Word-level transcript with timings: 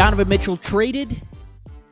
Donovan 0.00 0.28
Mitchell 0.28 0.56
traded, 0.56 1.20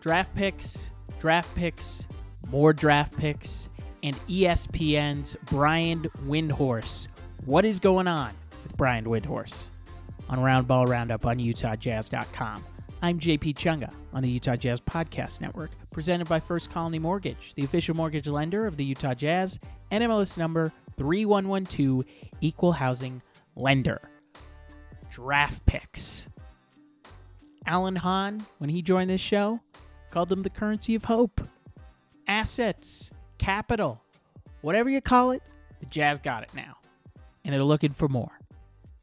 draft 0.00 0.34
picks, 0.34 0.90
draft 1.20 1.54
picks, 1.54 2.08
more 2.50 2.72
draft 2.72 3.14
picks, 3.18 3.68
and 4.02 4.16
ESPN's 4.28 5.36
Brian 5.44 6.04
Windhorst. 6.24 7.08
What 7.44 7.66
is 7.66 7.78
going 7.78 8.08
on 8.08 8.32
with 8.62 8.74
Brian 8.78 9.04
Windhorst? 9.04 9.64
On 10.30 10.38
Roundball 10.38 10.88
Roundup 10.88 11.26
on 11.26 11.36
UtahJazz.com. 11.36 12.64
I'm 13.02 13.20
JP 13.20 13.54
Chunga 13.56 13.92
on 14.14 14.22
the 14.22 14.30
Utah 14.30 14.56
Jazz 14.56 14.80
Podcast 14.80 15.42
Network, 15.42 15.72
presented 15.90 16.30
by 16.30 16.40
First 16.40 16.70
Colony 16.70 16.98
Mortgage, 16.98 17.52
the 17.56 17.64
official 17.64 17.94
mortgage 17.94 18.26
lender 18.26 18.66
of 18.66 18.78
the 18.78 18.86
Utah 18.86 19.12
Jazz, 19.12 19.60
NMLS 19.92 20.38
number 20.38 20.72
3112, 20.96 22.06
equal 22.40 22.72
housing 22.72 23.20
lender. 23.54 24.00
Draft 25.10 25.66
picks. 25.66 26.26
Alan 27.68 27.96
Hahn, 27.96 28.46
when 28.56 28.70
he 28.70 28.80
joined 28.80 29.10
this 29.10 29.20
show, 29.20 29.60
called 30.10 30.30
them 30.30 30.40
the 30.40 30.48
currency 30.48 30.94
of 30.94 31.04
hope. 31.04 31.42
Assets, 32.26 33.10
capital, 33.36 34.02
whatever 34.62 34.88
you 34.88 35.02
call 35.02 35.32
it, 35.32 35.42
the 35.78 35.86
Jazz 35.86 36.18
got 36.18 36.42
it 36.42 36.54
now. 36.54 36.78
And 37.44 37.52
they're 37.52 37.62
looking 37.62 37.92
for 37.92 38.08
more. 38.08 38.40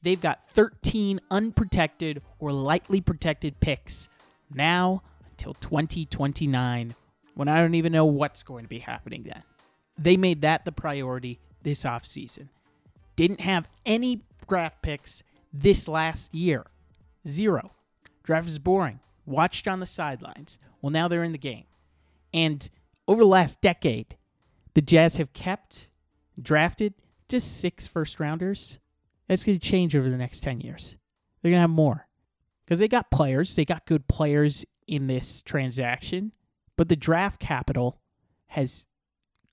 They've 0.02 0.20
got 0.20 0.50
13 0.54 1.22
unprotected 1.30 2.24
or 2.40 2.52
lightly 2.52 3.02
protected 3.02 3.60
picks 3.60 4.10
now 4.52 5.04
until 5.30 5.54
2029, 5.54 6.96
when 7.36 7.48
I 7.48 7.62
don't 7.62 7.76
even 7.76 7.92
know 7.92 8.06
what's 8.06 8.42
going 8.42 8.66
to 8.66 8.70
be 8.70 8.80
happening 8.80 9.24
then. 9.24 9.44
They 9.96 10.18
made 10.18 10.42
that 10.42 10.66
the 10.66 10.72
priority 10.72 11.40
this 11.62 11.84
offseason. 11.84 12.50
Didn't 13.16 13.42
have 13.42 13.68
any 13.86 14.24
draft 14.50 14.82
picks 14.82 15.22
this 15.54 15.88
last 15.88 16.34
year. 16.34 16.66
Zero. 17.28 17.75
Draft 18.26 18.48
is 18.48 18.60
boring. 18.60 19.00
Watched 19.26 19.68
on 19.68 19.80
the 19.80 19.86
sidelines. 19.86 20.58
Well, 20.82 20.92
now 20.92 21.08
they're 21.08 21.24
in 21.24 21.32
the 21.32 21.38
game. 21.38 21.66
And 22.34 22.70
over 23.08 23.24
the 23.24 23.30
last 23.30 23.62
decade, 23.62 24.18
the 24.74 24.82
Jazz 24.82 25.16
have 25.16 25.32
kept, 25.34 25.88
drafted 26.42 26.96
just 27.30 27.60
six 27.60 27.88
first 27.88 28.20
rounders. 28.20 28.80
That's 29.28 29.44
going 29.44 29.60
to 29.60 29.66
change 29.66 29.96
over 29.96 30.10
the 30.10 30.18
next 30.18 30.42
10 30.42 30.62
years. 30.62 30.96
They're 31.42 31.52
going 31.52 31.58
to 31.58 31.62
have 31.62 31.70
more 31.70 32.08
because 32.66 32.80
they 32.80 32.88
got 32.88 33.12
players. 33.12 33.56
They 33.56 33.66
got 33.66 33.86
good 33.86 34.08
players 34.08 34.66
in 34.88 35.08
this 35.08 35.42
transaction, 35.42 36.32
but 36.76 36.90
the 36.90 36.96
draft 36.96 37.40
capital 37.40 38.00
has 38.48 38.86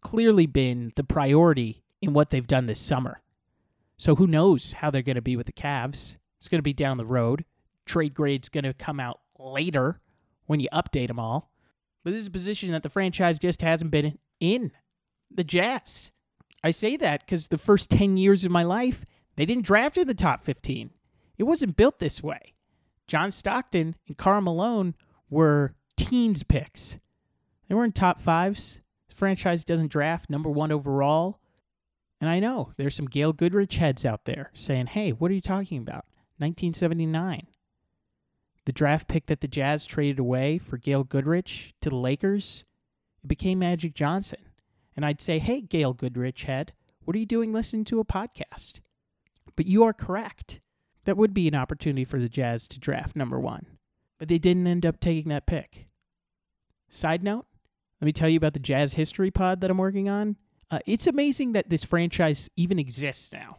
clearly 0.00 0.46
been 0.46 0.92
the 0.96 1.04
priority 1.04 1.82
in 2.00 2.12
what 2.12 2.30
they've 2.30 2.46
done 2.46 2.66
this 2.66 2.80
summer. 2.80 3.22
So 3.96 4.16
who 4.16 4.26
knows 4.26 4.72
how 4.72 4.90
they're 4.90 5.02
going 5.02 5.16
to 5.16 5.22
be 5.22 5.36
with 5.36 5.46
the 5.46 5.52
Cavs? 5.52 6.16
It's 6.38 6.48
going 6.48 6.58
to 6.58 6.62
be 6.62 6.72
down 6.72 6.96
the 6.96 7.06
road. 7.06 7.44
Trade 7.86 8.14
grade's 8.14 8.48
going 8.48 8.64
to 8.64 8.74
come 8.74 9.00
out 9.00 9.20
later 9.38 10.00
when 10.46 10.60
you 10.60 10.68
update 10.72 11.08
them 11.08 11.18
all. 11.18 11.50
But 12.04 12.12
this 12.12 12.20
is 12.20 12.26
a 12.26 12.32
position 12.32 12.72
that 12.72 12.82
the 12.82 12.88
franchise 12.88 13.38
just 13.38 13.62
hasn't 13.62 13.90
been 13.90 14.18
in. 14.40 14.72
The 15.30 15.44
Jazz. 15.44 16.12
I 16.64 16.70
say 16.70 16.96
that 16.96 17.20
because 17.20 17.48
the 17.48 17.58
first 17.58 17.90
10 17.90 18.16
years 18.16 18.44
of 18.44 18.50
my 18.50 18.62
life, 18.62 19.04
they 19.36 19.46
didn't 19.46 19.64
draft 19.64 19.96
in 19.96 20.06
the 20.06 20.14
top 20.14 20.42
15. 20.42 20.90
It 21.38 21.44
wasn't 21.44 21.76
built 21.76 21.98
this 21.98 22.22
way. 22.22 22.54
John 23.06 23.30
Stockton 23.30 23.96
and 24.06 24.16
Karl 24.16 24.42
Malone 24.42 24.94
were 25.28 25.74
teens 25.96 26.42
picks. 26.42 26.98
They 27.68 27.74
weren't 27.74 27.94
top 27.94 28.20
fives. 28.20 28.80
The 29.08 29.14
franchise 29.14 29.64
doesn't 29.64 29.90
draft 29.90 30.30
number 30.30 30.50
one 30.50 30.70
overall. 30.70 31.40
And 32.20 32.30
I 32.30 32.38
know 32.38 32.72
there's 32.76 32.94
some 32.94 33.08
Gail 33.08 33.32
Goodrich 33.32 33.78
heads 33.78 34.04
out 34.04 34.26
there 34.26 34.50
saying, 34.54 34.86
hey, 34.88 35.10
what 35.10 35.30
are 35.30 35.34
you 35.34 35.40
talking 35.40 35.78
about? 35.78 36.04
1979. 36.38 37.48
The 38.64 38.72
draft 38.72 39.08
pick 39.08 39.26
that 39.26 39.40
the 39.40 39.48
Jazz 39.48 39.84
traded 39.84 40.18
away 40.18 40.58
for 40.58 40.76
Gail 40.78 41.02
Goodrich 41.02 41.74
to 41.80 41.90
the 41.90 41.96
Lakers, 41.96 42.64
it 43.24 43.28
became 43.28 43.58
Magic 43.58 43.94
Johnson. 43.94 44.38
And 44.94 45.04
I'd 45.04 45.20
say, 45.20 45.38
hey, 45.38 45.60
Gail 45.60 45.94
Goodrich 45.94 46.44
head, 46.44 46.72
what 47.04 47.16
are 47.16 47.18
you 47.18 47.26
doing 47.26 47.52
listening 47.52 47.84
to 47.86 48.00
a 48.00 48.04
podcast? 48.04 48.80
But 49.56 49.66
you 49.66 49.82
are 49.84 49.92
correct. 49.92 50.60
That 51.04 51.16
would 51.16 51.34
be 51.34 51.48
an 51.48 51.54
opportunity 51.54 52.04
for 52.04 52.20
the 52.20 52.28
Jazz 52.28 52.68
to 52.68 52.78
draft 52.78 53.16
number 53.16 53.40
one. 53.40 53.66
But 54.18 54.28
they 54.28 54.38
didn't 54.38 54.66
end 54.66 54.86
up 54.86 55.00
taking 55.00 55.30
that 55.30 55.46
pick. 55.46 55.86
Side 56.88 57.24
note, 57.24 57.46
let 58.00 58.06
me 58.06 58.12
tell 58.12 58.28
you 58.28 58.36
about 58.36 58.54
the 58.54 58.60
Jazz 58.60 58.94
History 58.94 59.30
Pod 59.30 59.60
that 59.60 59.70
I'm 59.70 59.78
working 59.78 60.08
on. 60.08 60.36
Uh, 60.70 60.78
it's 60.86 61.06
amazing 61.06 61.52
that 61.52 61.68
this 61.68 61.84
franchise 61.84 62.48
even 62.56 62.78
exists 62.78 63.32
now. 63.32 63.58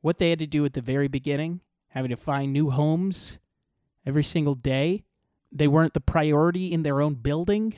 What 0.00 0.18
they 0.18 0.30
had 0.30 0.38
to 0.38 0.46
do 0.46 0.64
at 0.64 0.74
the 0.74 0.80
very 0.80 1.08
beginning, 1.08 1.60
having 1.88 2.10
to 2.10 2.16
find 2.16 2.52
new 2.52 2.70
homes 2.70 3.38
every 4.06 4.24
single 4.24 4.54
day, 4.54 5.04
they 5.52 5.68
weren't 5.68 5.94
the 5.94 6.00
priority 6.00 6.72
in 6.72 6.82
their 6.82 7.00
own 7.00 7.14
building. 7.14 7.74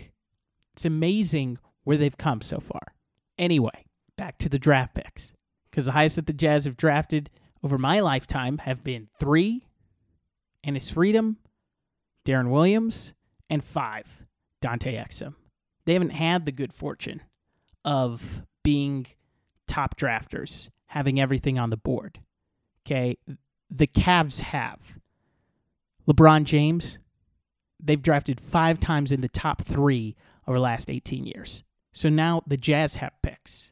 It's 0.74 0.84
amazing 0.84 1.58
where 1.84 1.96
they've 1.96 2.16
come 2.16 2.40
so 2.40 2.60
far. 2.60 2.94
Anyway, 3.38 3.86
back 4.16 4.38
to 4.38 4.48
the 4.48 4.58
draft 4.58 4.94
picks. 4.94 5.32
Because 5.70 5.86
the 5.86 5.92
highest 5.92 6.16
that 6.16 6.26
the 6.26 6.32
Jazz 6.32 6.64
have 6.64 6.76
drafted 6.76 7.30
over 7.62 7.78
my 7.78 8.00
lifetime 8.00 8.58
have 8.58 8.82
been 8.82 9.08
three, 9.18 9.66
Enes 10.66 10.92
Freedom, 10.92 11.38
Deron 12.24 12.50
Williams, 12.50 13.12
and 13.48 13.62
five, 13.64 14.24
Dante 14.60 14.96
Exum. 14.96 15.34
They 15.84 15.92
haven't 15.94 16.10
had 16.10 16.44
the 16.44 16.52
good 16.52 16.72
fortune 16.72 17.22
of 17.84 18.42
being 18.62 19.06
top 19.66 19.96
drafters, 19.96 20.68
having 20.86 21.20
everything 21.20 21.58
on 21.58 21.70
the 21.70 21.76
board. 21.76 22.20
Okay, 22.84 23.16
the 23.70 23.86
Cavs 23.86 24.40
have. 24.40 24.94
LeBron 26.08 26.44
James, 26.44 26.98
they've 27.78 28.02
drafted 28.02 28.40
five 28.40 28.80
times 28.80 29.12
in 29.12 29.20
the 29.20 29.28
top 29.28 29.62
three 29.62 30.16
over 30.46 30.56
the 30.56 30.62
last 30.62 30.88
18 30.88 31.26
years. 31.26 31.62
So 31.92 32.08
now 32.08 32.42
the 32.46 32.56
Jazz 32.56 32.96
have 32.96 33.12
picks. 33.22 33.70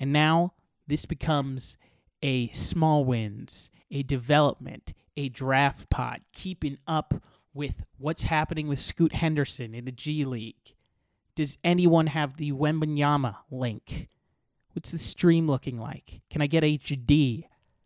And 0.00 0.12
now 0.12 0.54
this 0.86 1.04
becomes 1.04 1.76
a 2.22 2.48
small 2.52 3.04
wins, 3.04 3.70
a 3.90 4.02
development, 4.02 4.94
a 5.16 5.28
draft 5.28 5.90
pod, 5.90 6.20
keeping 6.32 6.78
up 6.86 7.14
with 7.52 7.82
what's 7.98 8.22
happening 8.24 8.68
with 8.68 8.78
Scoot 8.78 9.14
Henderson 9.14 9.74
in 9.74 9.84
the 9.84 9.92
G 9.92 10.24
League. 10.24 10.74
Does 11.34 11.58
anyone 11.62 12.08
have 12.08 12.36
the 12.36 12.52
Wembanyama 12.52 13.36
link? 13.50 14.08
What's 14.72 14.90
the 14.90 14.98
stream 14.98 15.46
looking 15.46 15.78
like? 15.78 16.22
Can 16.30 16.40
I 16.40 16.46
get 16.46 16.64
HD? 16.64 17.44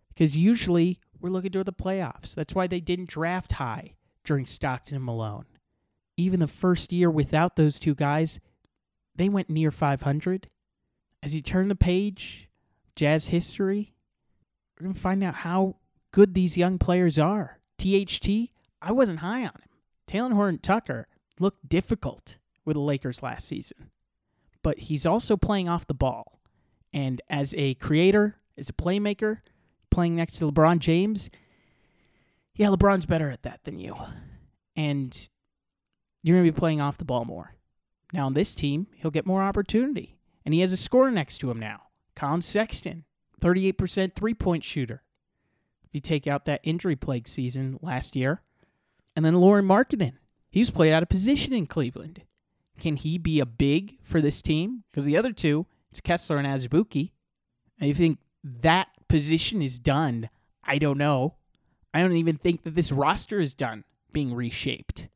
Because 0.09 0.37
usually 0.37 1.01
we're 1.23 1.31
looking 1.31 1.53
toward 1.53 1.67
the 1.67 1.73
playoffs. 1.73 2.35
That's 2.35 2.55
why 2.55 2.67
they 2.67 2.81
didn't 2.81 3.09
draft 3.09 3.53
high 3.53 3.95
during 4.25 4.45
Stockton 4.45 4.97
and 4.97 5.05
Malone. 5.05 5.47
Even 6.17 6.41
the 6.41 6.47
first 6.47 6.93
year 6.93 7.11
without 7.11 7.57
those 7.57 7.79
two 7.79 7.95
guys, 7.95 8.41
they 9.15 9.29
went 9.29 9.49
near 9.49 9.71
500. 9.71 10.49
As 11.23 11.35
you 11.35 11.41
turn 11.41 11.69
the 11.69 11.77
page, 11.77 12.49
Jazz 12.97 13.29
history, 13.29 13.95
we're 14.75 14.85
going 14.85 14.95
to 14.95 15.01
find 15.01 15.23
out 15.23 15.37
how 15.37 15.77
good 16.11 16.35
these 16.35 16.59
young 16.59 16.79
players 16.79 17.19
are. 17.19 17.61
THT, 17.79 18.51
I 18.83 18.93
wasn't 18.93 19.21
high 19.21 19.43
on 19.43 19.53
him. 19.53 20.33
Horton 20.33 20.59
Tucker 20.59 21.07
looked 21.39 21.69
difficult 21.69 22.37
with 22.65 22.75
the 22.75 22.81
Lakers 22.81 23.23
last 23.23 23.49
season, 23.49 23.91
but 24.63 24.79
he's 24.81 25.07
also 25.07 25.37
playing 25.37 25.69
off 25.69 25.87
the 25.87 25.95
ball. 25.95 26.41
And 26.93 27.23
as 27.31 27.55
a 27.57 27.75
creator, 27.75 28.37
as 28.59 28.69
a 28.69 28.75
playmaker, 28.75 29.39
playing 29.93 30.17
next 30.17 30.39
to 30.39 30.51
LeBron 30.51 30.81
James, 30.81 31.31
yeah, 32.57 32.69
LeBron's 32.69 33.07
better 33.07 33.31
at 33.31 33.43
that 33.43 33.65
than 33.65 33.79
you. 33.79 33.95
And 34.77 35.29
you're 36.23 36.37
going 36.37 36.47
to 36.47 36.53
be 36.53 36.59
playing 36.59 36.81
off 36.81 36.99
the 36.99 37.05
ball 37.05 37.25
more. 37.25 37.55
Now, 38.13 38.27
on 38.27 38.35
this 38.35 38.55
team, 38.55 38.89
he'll 38.95 39.11
get 39.11 39.27
more 39.27 39.43
opportunity. 39.43 40.19
And 40.45 40.53
he 40.53 40.61
has 40.61 40.73
a 40.73 40.77
scorer 40.77 41.11
next 41.11 41.39
to 41.39 41.51
him 41.51 41.59
now. 41.59 41.83
Collin 42.15 42.43
Sexton, 42.43 43.05
38% 43.41 44.15
three 44.15 44.35
point 44.35 44.65
shooter. 44.65 45.03
If 45.85 45.91
you 45.95 46.01
take 46.01 46.27
out 46.27 46.45
that 46.45 46.61
injury 46.63 46.97
plague 46.97 47.29
season 47.29 47.79
last 47.81 48.17
year. 48.17 48.43
And 49.15 49.25
then 49.25 49.35
Lauri 49.35 49.63
Markkanen. 49.63 50.15
He 50.51 50.61
was 50.61 50.71
played 50.71 50.93
out 50.93 51.03
of 51.03 51.09
position 51.09 51.53
in 51.53 51.67
Cleveland. 51.67 52.23
Can 52.79 52.97
he 52.97 53.17
be 53.17 53.41
a 53.41 53.47
big 53.47 53.99
for 54.03 54.21
this 54.21 54.43
team? 54.43 54.85
Because 54.91 55.07
the 55.07 55.17
other 55.17 55.33
two, 55.33 55.67
it's 55.91 56.01
Kessler 56.01 56.37
and 56.37 56.47
Azubuike. 56.47 57.13
And 57.79 57.89
you 57.89 57.95
think 57.95 58.19
that 58.43 58.89
position 59.13 59.61
is 59.61 59.79
done? 59.79 60.31
I 60.65 60.79
don't 60.79 60.97
know. 60.97 61.35
I 61.93 62.01
don't 62.01 62.17
even 62.17 62.39
think 62.39 62.63
that 62.63 62.75
this 62.75 62.91
roster 62.91 63.41
is 63.41 63.55
done 63.55 63.85
being 64.11 64.33
reshaped. 64.33 65.09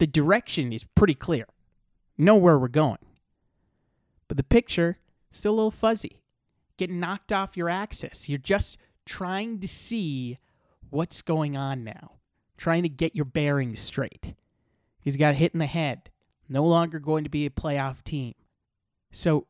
The 0.00 0.08
direction 0.08 0.72
is 0.72 0.82
pretty 0.82 1.14
clear. 1.14 1.46
Know 2.18 2.34
where 2.34 2.58
we're 2.58 2.66
going. 2.66 2.98
But 4.26 4.36
the 4.36 4.42
picture 4.42 4.98
still 5.30 5.52
a 5.52 5.54
little 5.54 5.70
fuzzy. 5.70 6.18
Get 6.76 6.90
knocked 6.90 7.30
off 7.30 7.56
your 7.56 7.68
axis. 7.68 8.28
You're 8.28 8.38
just 8.38 8.78
trying 9.06 9.60
to 9.60 9.68
see 9.68 10.38
what's 10.88 11.22
going 11.22 11.56
on 11.56 11.84
now. 11.84 12.14
Trying 12.56 12.82
to 12.82 12.88
get 12.88 13.14
your 13.14 13.26
bearings 13.26 13.78
straight. 13.78 14.34
He's 14.98 15.16
got 15.16 15.36
hit 15.36 15.52
in 15.52 15.60
the 15.60 15.66
head. 15.66 16.10
No 16.48 16.64
longer 16.64 16.98
going 16.98 17.22
to 17.22 17.30
be 17.30 17.46
a 17.46 17.50
playoff 17.50 18.02
team. 18.02 18.34
So, 19.12 19.46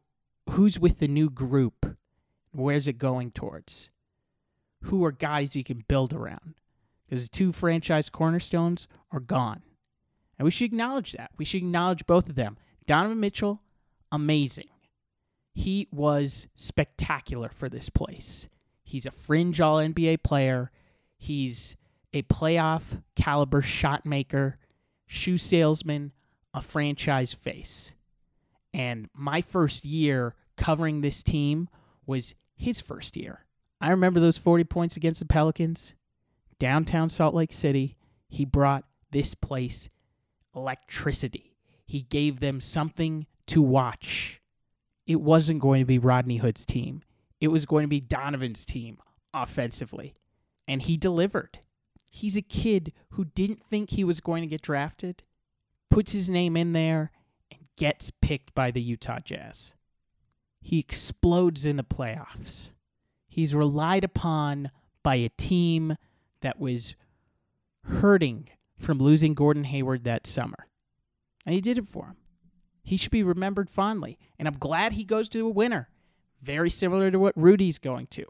who's 0.50 0.78
with 0.78 0.98
the 0.98 1.08
new 1.08 1.30
group? 1.30 1.96
Where's 2.52 2.88
it 2.88 2.98
going 2.98 3.30
towards? 3.30 3.90
Who 4.84 5.04
are 5.04 5.12
guys 5.12 5.54
you 5.54 5.64
can 5.64 5.84
build 5.86 6.12
around? 6.12 6.54
Because 7.08 7.28
the 7.28 7.36
two 7.36 7.52
franchise 7.52 8.08
cornerstones 8.08 8.86
are 9.12 9.20
gone. 9.20 9.62
And 10.38 10.44
we 10.44 10.50
should 10.50 10.66
acknowledge 10.66 11.12
that. 11.12 11.32
We 11.36 11.44
should 11.44 11.62
acknowledge 11.62 12.06
both 12.06 12.28
of 12.28 12.34
them. 12.34 12.56
Donovan 12.86 13.20
Mitchell, 13.20 13.60
amazing. 14.10 14.68
He 15.52 15.88
was 15.92 16.46
spectacular 16.54 17.50
for 17.50 17.68
this 17.68 17.90
place. 17.90 18.48
He's 18.82 19.06
a 19.06 19.10
fringe 19.10 19.60
all 19.60 19.76
NBA 19.76 20.22
player. 20.22 20.70
He's 21.18 21.76
a 22.12 22.22
playoff 22.22 23.02
caliber 23.14 23.62
shot 23.62 24.06
maker, 24.06 24.58
shoe 25.06 25.38
salesman, 25.38 26.12
a 26.54 26.60
franchise 26.60 27.32
face. 27.32 27.94
And 28.72 29.08
my 29.12 29.42
first 29.42 29.84
year 29.84 30.34
covering 30.56 31.00
this 31.00 31.22
team 31.22 31.68
was 32.06 32.34
his 32.60 32.80
first 32.80 33.16
year. 33.16 33.46
I 33.80 33.90
remember 33.90 34.20
those 34.20 34.38
40 34.38 34.64
points 34.64 34.96
against 34.96 35.20
the 35.20 35.26
Pelicans, 35.26 35.94
downtown 36.58 37.08
Salt 37.08 37.34
Lake 37.34 37.52
City. 37.52 37.96
He 38.28 38.44
brought 38.44 38.84
this 39.10 39.34
place 39.34 39.88
electricity. 40.54 41.56
He 41.86 42.02
gave 42.02 42.40
them 42.40 42.60
something 42.60 43.26
to 43.46 43.62
watch. 43.62 44.40
It 45.06 45.20
wasn't 45.20 45.60
going 45.60 45.80
to 45.80 45.86
be 45.86 45.98
Rodney 45.98 46.36
Hood's 46.36 46.66
team, 46.66 47.02
it 47.40 47.48
was 47.48 47.66
going 47.66 47.84
to 47.84 47.88
be 47.88 48.00
Donovan's 48.00 48.64
team 48.64 48.98
offensively. 49.32 50.14
And 50.68 50.82
he 50.82 50.96
delivered. 50.96 51.60
He's 52.10 52.36
a 52.36 52.42
kid 52.42 52.92
who 53.10 53.24
didn't 53.24 53.62
think 53.64 53.90
he 53.90 54.04
was 54.04 54.20
going 54.20 54.42
to 54.42 54.46
get 54.46 54.62
drafted, 54.62 55.22
puts 55.90 56.12
his 56.12 56.28
name 56.28 56.56
in 56.56 56.72
there, 56.72 57.12
and 57.50 57.60
gets 57.76 58.10
picked 58.10 58.54
by 58.54 58.70
the 58.70 58.82
Utah 58.82 59.20
Jazz. 59.20 59.74
He 60.60 60.78
explodes 60.78 61.64
in 61.64 61.76
the 61.76 61.84
playoffs. 61.84 62.70
He's 63.28 63.54
relied 63.54 64.04
upon 64.04 64.70
by 65.02 65.16
a 65.16 65.30
team 65.30 65.96
that 66.42 66.58
was 66.58 66.94
hurting 67.84 68.48
from 68.78 68.98
losing 68.98 69.34
Gordon 69.34 69.64
Hayward 69.64 70.04
that 70.04 70.26
summer. 70.26 70.66
And 71.46 71.54
he 71.54 71.60
did 71.60 71.78
it 71.78 71.88
for 71.88 72.06
him. 72.06 72.16
He 72.82 72.96
should 72.96 73.10
be 73.10 73.22
remembered 73.22 73.70
fondly. 73.70 74.18
And 74.38 74.48
I'm 74.48 74.58
glad 74.58 74.92
he 74.92 75.04
goes 75.04 75.28
to 75.30 75.46
a 75.46 75.50
winner. 75.50 75.88
Very 76.42 76.70
similar 76.70 77.10
to 77.10 77.18
what 77.18 77.36
Rudy's 77.36 77.78
going 77.78 78.06
to. 78.08 78.24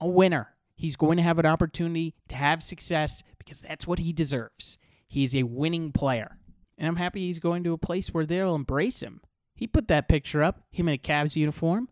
A 0.00 0.08
winner. 0.08 0.54
He's 0.74 0.96
going 0.96 1.16
to 1.16 1.22
have 1.22 1.38
an 1.38 1.46
opportunity 1.46 2.14
to 2.28 2.36
have 2.36 2.62
success 2.62 3.22
because 3.38 3.60
that's 3.60 3.86
what 3.86 4.00
he 4.00 4.12
deserves. 4.12 4.78
He's 5.06 5.34
a 5.34 5.44
winning 5.44 5.92
player. 5.92 6.38
And 6.76 6.88
I'm 6.88 6.96
happy 6.96 7.26
he's 7.26 7.38
going 7.38 7.62
to 7.64 7.72
a 7.72 7.78
place 7.78 8.08
where 8.08 8.26
they'll 8.26 8.54
embrace 8.54 9.00
him. 9.00 9.20
He 9.62 9.68
put 9.68 9.86
that 9.86 10.08
picture 10.08 10.42
up, 10.42 10.64
him 10.72 10.88
in 10.88 10.94
a 10.94 10.98
Cavs 10.98 11.36
uniform. 11.36 11.88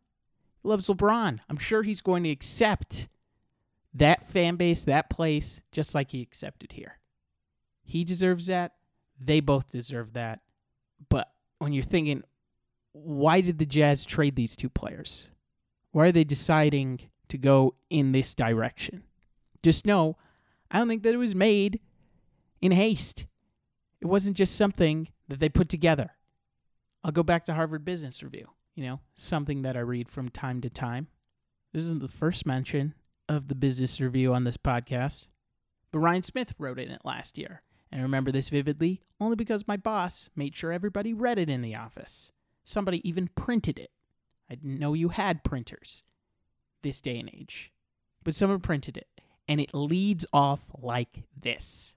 He 0.61 0.69
loves 0.69 0.89
LeBron. 0.89 1.39
I'm 1.49 1.57
sure 1.57 1.85
he's 1.85 2.01
going 2.01 2.25
to 2.25 2.31
accept 2.31 3.07
that 3.95 4.27
fan 4.27 4.57
base, 4.57 4.83
that 4.83 5.09
place, 5.09 5.61
just 5.71 5.95
like 5.95 6.11
he 6.11 6.21
accepted 6.21 6.73
here. 6.73 6.99
He 7.85 8.03
deserves 8.03 8.47
that. 8.47 8.73
They 9.21 9.39
both 9.39 9.71
deserve 9.71 10.15
that. 10.15 10.41
But 11.09 11.31
when 11.61 11.73
you're 11.73 11.85
thinking, 11.85 12.25
why 12.91 13.41
did 13.41 13.61
the 13.61 13.67
Jazz 13.67 14.05
trade 14.05 14.35
these 14.35 14.57
two 14.57 14.69
players? 14.69 15.31
Why 15.93 16.07
are 16.07 16.13
they 16.13 16.25
deciding 16.25 16.99
to 17.29 17.39
go 17.39 17.77
in 17.89 18.11
this 18.11 18.35
direction? 18.35 19.05
Just 19.63 19.87
know, 19.87 20.17
I 20.73 20.79
don't 20.79 20.89
think 20.89 21.05
that 21.05 21.15
it 21.15 21.19
was 21.19 21.37
made 21.37 21.79
in 22.61 22.73
haste. 22.73 23.27
It 24.01 24.09
wasn't 24.09 24.37
just 24.37 24.57
something 24.57 25.07
that 25.29 25.39
they 25.39 25.49
put 25.49 25.69
together. 25.69 26.17
I'll 27.03 27.13
go 27.13 27.23
back 27.23 27.45
to 27.45 27.55
Harvard 27.55 27.85
Business 27.85 28.23
Review, 28.23 28.49
you 28.75 28.85
know, 28.85 29.01
something 29.15 29.63
that 29.63 29.77
I 29.77 29.81
read 29.81 30.09
from 30.09 30.29
time 30.29 30.61
to 30.61 30.71
time. 30.71 31.09
This 31.73 31.85
isn't 31.85 32.03
the 32.03 32.09
first 32.09 32.45
mention 32.45 32.95
of 33.29 33.49
the 33.49 33.55
Business 33.55 34.01
Review 34.01 34.35
on 34.35 34.45
this 34.45 34.59
podcast, 34.59 35.27
but 35.91 36.01
Ryan 36.01 36.23
Smith 36.23 36.53
wrote 36.59 36.79
in 36.79 36.91
it 36.91 37.01
last 37.05 37.39
year. 37.39 37.63
And 37.91 38.01
I 38.01 38.03
remember 38.03 38.31
this 38.31 38.51
vividly 38.51 39.01
only 39.19 39.35
because 39.35 39.67
my 39.67 39.77
boss 39.77 40.29
made 40.37 40.55
sure 40.55 40.73
everybody 40.73 41.15
read 41.15 41.39
it 41.39 41.49
in 41.49 41.63
the 41.63 41.75
office. 41.75 42.33
Somebody 42.65 43.07
even 43.09 43.29
printed 43.29 43.79
it. 43.79 43.91
I 44.51 44.55
didn't 44.55 44.79
know 44.79 44.95
you 44.95 45.09
had 45.09 45.43
printers 45.43 46.03
this 46.83 47.01
day 47.01 47.19
and 47.19 47.31
age, 47.33 47.73
but 48.25 48.35
someone 48.35 48.61
printed 48.61 48.97
it. 48.97 49.09
And 49.49 49.61
it 49.61 49.75
leads 49.75 50.27
off 50.33 50.61
like 50.79 51.25
this 51.37 51.95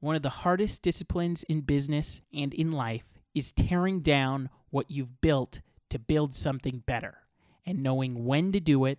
One 0.00 0.14
of 0.14 0.22
the 0.22 0.28
hardest 0.28 0.82
disciplines 0.82 1.44
in 1.44 1.62
business 1.62 2.20
and 2.32 2.52
in 2.52 2.72
life 2.72 3.17
is 3.38 3.52
tearing 3.52 4.00
down 4.00 4.50
what 4.70 4.90
you've 4.90 5.20
built 5.20 5.60
to 5.90 5.98
build 5.98 6.34
something 6.34 6.82
better 6.86 7.18
and 7.64 7.82
knowing 7.82 8.24
when 8.24 8.52
to 8.52 8.60
do 8.60 8.84
it, 8.84 8.98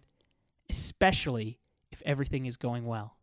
especially 0.69 1.59
if 1.91 2.01
everything 2.05 2.45
is 2.45 2.57
going 2.57 2.85
well. 2.85 3.17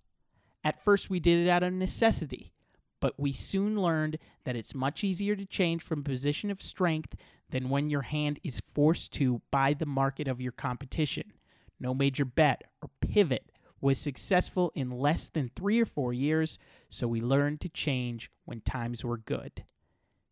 At 0.63 0.83
first, 0.83 1.11
we 1.11 1.21
did 1.21 1.47
it 1.47 1.51
out 1.51 1.63
of 1.63 1.73
necessity 1.73 2.53
but 3.01 3.19
we 3.19 3.33
soon 3.33 3.81
learned 3.81 4.19
that 4.45 4.57
it's 4.57 4.75
much 4.75 5.05
easier 5.05 5.37
to 5.37 5.47
change 5.47 5.83
from 5.83 6.01
a 6.01 6.05
position 6.05 6.51
of 6.51 6.63
strength 6.63 7.15
than 7.51 7.69
when 7.69 7.91
your 7.91 8.03
hand 8.03 8.41
is 8.43 8.61
forced 8.61 9.13
to 9.13 9.41
by 9.51 9.75
the 9.75 9.87
market 9.87 10.27
of 10.27 10.41
your 10.41 10.53
competition. 10.53 11.33
No 11.79 11.95
major 11.95 12.25
bet 12.25 12.65
or 12.83 12.91
pivot 13.01 13.53
was 13.81 13.99
successful 13.99 14.73
in 14.75 14.91
less 14.91 15.29
than 15.29 15.51
three 15.55 15.81
or 15.81 15.85
four 15.85 16.13
years, 16.13 16.59
so 16.89 17.07
we 17.07 17.21
learned 17.21 17.61
to 17.61 17.69
change 17.69 18.31
when 18.45 18.61
times 18.63 19.05
were 19.05 19.19
good. 19.19 19.65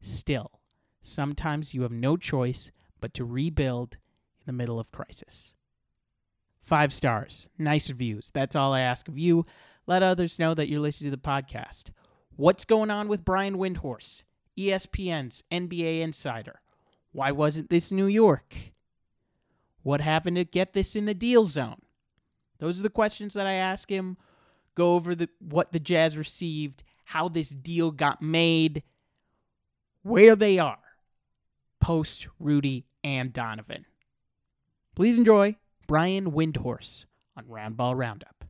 Still, 0.01 0.51
sometimes 1.05 1.75
you 1.75 1.83
have 1.83 1.93
no 1.93 2.17
choice 2.17 2.71
but 3.01 3.15
to 3.15 3.25
rebuild 3.25 3.95
in 3.95 4.47
the 4.47 4.53
middle 4.53 4.81
of 4.81 4.91
crisis. 4.91 5.55
Five 6.63 6.93
stars, 6.93 7.49
nice 7.59 7.91
reviews. 7.91 8.31
That's 8.33 8.57
all 8.57 8.73
I 8.73 8.81
ask 8.81 9.07
of 9.09 9.19
you. 9.19 9.45
Let 9.87 10.03
others 10.03 10.39
know 10.39 10.55
that 10.55 10.69
you're 10.69 10.81
listening 10.81 11.11
to 11.11 11.17
the 11.17 11.23
podcast. 11.23 11.91
What's 12.37 12.65
going 12.65 12.91
on 12.91 13.09
with 13.09 13.25
Brian 13.25 13.59
Windhorst, 13.59 14.23
ESPN's 14.59 15.45
NBA 15.53 16.01
insider? 16.01 16.61
Why 17.13 17.31
wasn't 17.33 17.69
this 17.69 17.93
New 17.93 18.07
York? 18.07 18.73
What 19.83 20.01
happened 20.01 20.37
to 20.37 20.45
get 20.45 20.73
this 20.73 20.97
in 20.97 21.05
the 21.05 21.15
deal 21.15 21.45
zone? 21.45 21.83
Those 22.59 22.81
are 22.81 22.83
the 22.83 22.91
questions 22.91 23.35
that 23.35 23.47
I 23.47 23.53
ask 23.53 23.91
him. 23.91 24.17
Go 24.75 24.95
over 24.95 25.15
the 25.15 25.29
what 25.39 25.73
the 25.73 25.79
Jazz 25.79 26.17
received, 26.17 26.83
how 27.05 27.29
this 27.29 27.51
deal 27.51 27.91
got 27.91 28.23
made, 28.23 28.83
where 30.03 30.35
they 30.35 30.59
are 30.59 30.79
post 31.85 32.29
Rudy 32.41 32.87
and 33.05 33.31
Donovan. 33.31 33.85
Please 34.97 35.19
enjoy 35.19 35.57
Brian 35.87 36.33
Windhorst 36.33 37.05
on 37.37 37.45
Roundball 37.45 37.95
Roundup. 37.95 38.47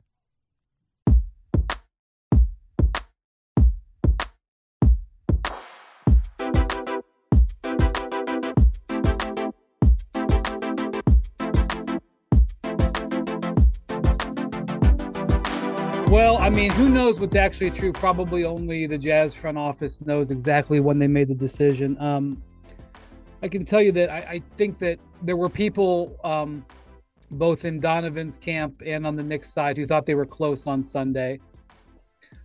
Well, 16.09 16.39
I 16.39 16.51
mean, 16.51 16.71
who 16.71 16.89
knows 16.89 17.19
what's 17.19 17.35
actually 17.35 17.73
true? 17.73 17.93
Probably 17.93 18.45
only 18.45 18.87
the 18.87 18.97
Jazz 18.97 19.35
front 19.35 19.59
office 19.59 20.01
knows 20.01 20.31
exactly 20.31 20.79
when 20.79 21.01
they 21.01 21.09
made 21.09 21.27
the 21.27 21.35
decision. 21.35 22.01
Um, 22.01 22.41
I 23.45 23.49
can 23.49 23.63
tell 23.63 23.83
you 23.83 23.93
that 23.93 24.09
I, 24.09 24.17
I 24.17 24.43
think 24.57 24.79
that 24.79 24.99
there 25.21 25.37
were 25.37 25.51
people, 25.51 26.19
um, 26.25 26.65
both 27.31 27.67
in 27.67 27.79
Donovan's 27.79 28.39
camp 28.39 28.81
and 28.87 29.07
on 29.07 29.17
the 29.17 29.23
Knicks 29.23 29.53
side, 29.53 29.77
who 29.77 29.87
thought 29.87 30.07
they 30.07 30.15
were 30.15 30.25
close 30.25 30.67
on 30.67 30.83
Sunday. 30.83 31.41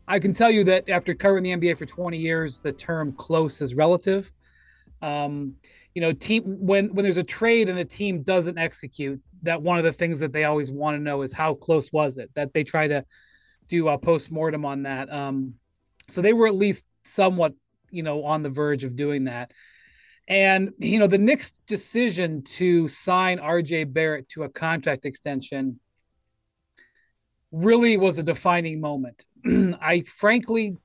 I 0.09 0.19
can 0.19 0.33
tell 0.33 0.51
you 0.51 0.65
that 0.65 0.89
after 0.89 1.15
covering 1.15 1.45
the 1.45 1.51
NBA 1.51 1.77
for 1.77 1.85
20 1.85 2.17
years, 2.17 2.59
the 2.59 2.73
term 2.73 3.13
"close" 3.13 3.61
is 3.61 3.75
relative. 3.75 4.29
Um, 5.01 5.55
you 5.95 6.01
know, 6.01 6.11
team 6.11 6.43
when 6.43 6.93
when 6.93 7.03
there's 7.03 7.15
a 7.15 7.23
trade 7.23 7.69
and 7.69 7.79
a 7.79 7.85
team 7.85 8.21
doesn't 8.21 8.57
execute, 8.57 9.21
that 9.43 9.61
one 9.61 9.77
of 9.77 9.85
the 9.85 9.93
things 9.93 10.19
that 10.19 10.33
they 10.33 10.43
always 10.43 10.69
want 10.69 10.97
to 10.97 11.01
know 11.01 11.21
is 11.21 11.31
how 11.31 11.53
close 11.53 11.93
was 11.93 12.17
it? 12.17 12.29
That 12.35 12.53
they 12.53 12.65
try 12.65 12.89
to 12.89 13.05
do 13.69 13.87
a 13.87 13.97
post 13.97 14.31
mortem 14.31 14.65
on 14.65 14.83
that. 14.83 15.09
Um, 15.09 15.53
so 16.09 16.21
they 16.21 16.33
were 16.33 16.47
at 16.47 16.55
least 16.55 16.83
somewhat, 17.05 17.53
you 17.89 18.03
know, 18.03 18.25
on 18.25 18.43
the 18.43 18.49
verge 18.49 18.83
of 18.83 18.97
doing 18.97 19.23
that. 19.25 19.53
And 20.29 20.73
you 20.77 20.99
know, 20.99 21.07
the 21.07 21.17
Knicks' 21.17 21.51
decision 21.67 22.43
to 22.43 22.87
sign 22.87 23.39
R.J. 23.39 23.85
Barrett 23.85 24.29
to 24.29 24.43
a 24.43 24.49
contract 24.49 25.05
extension 25.05 25.79
really 27.51 27.97
was 27.97 28.19
a 28.19 28.23
defining 28.23 28.79
moment. 28.79 29.25
I 29.81 30.01
frankly, 30.01 30.77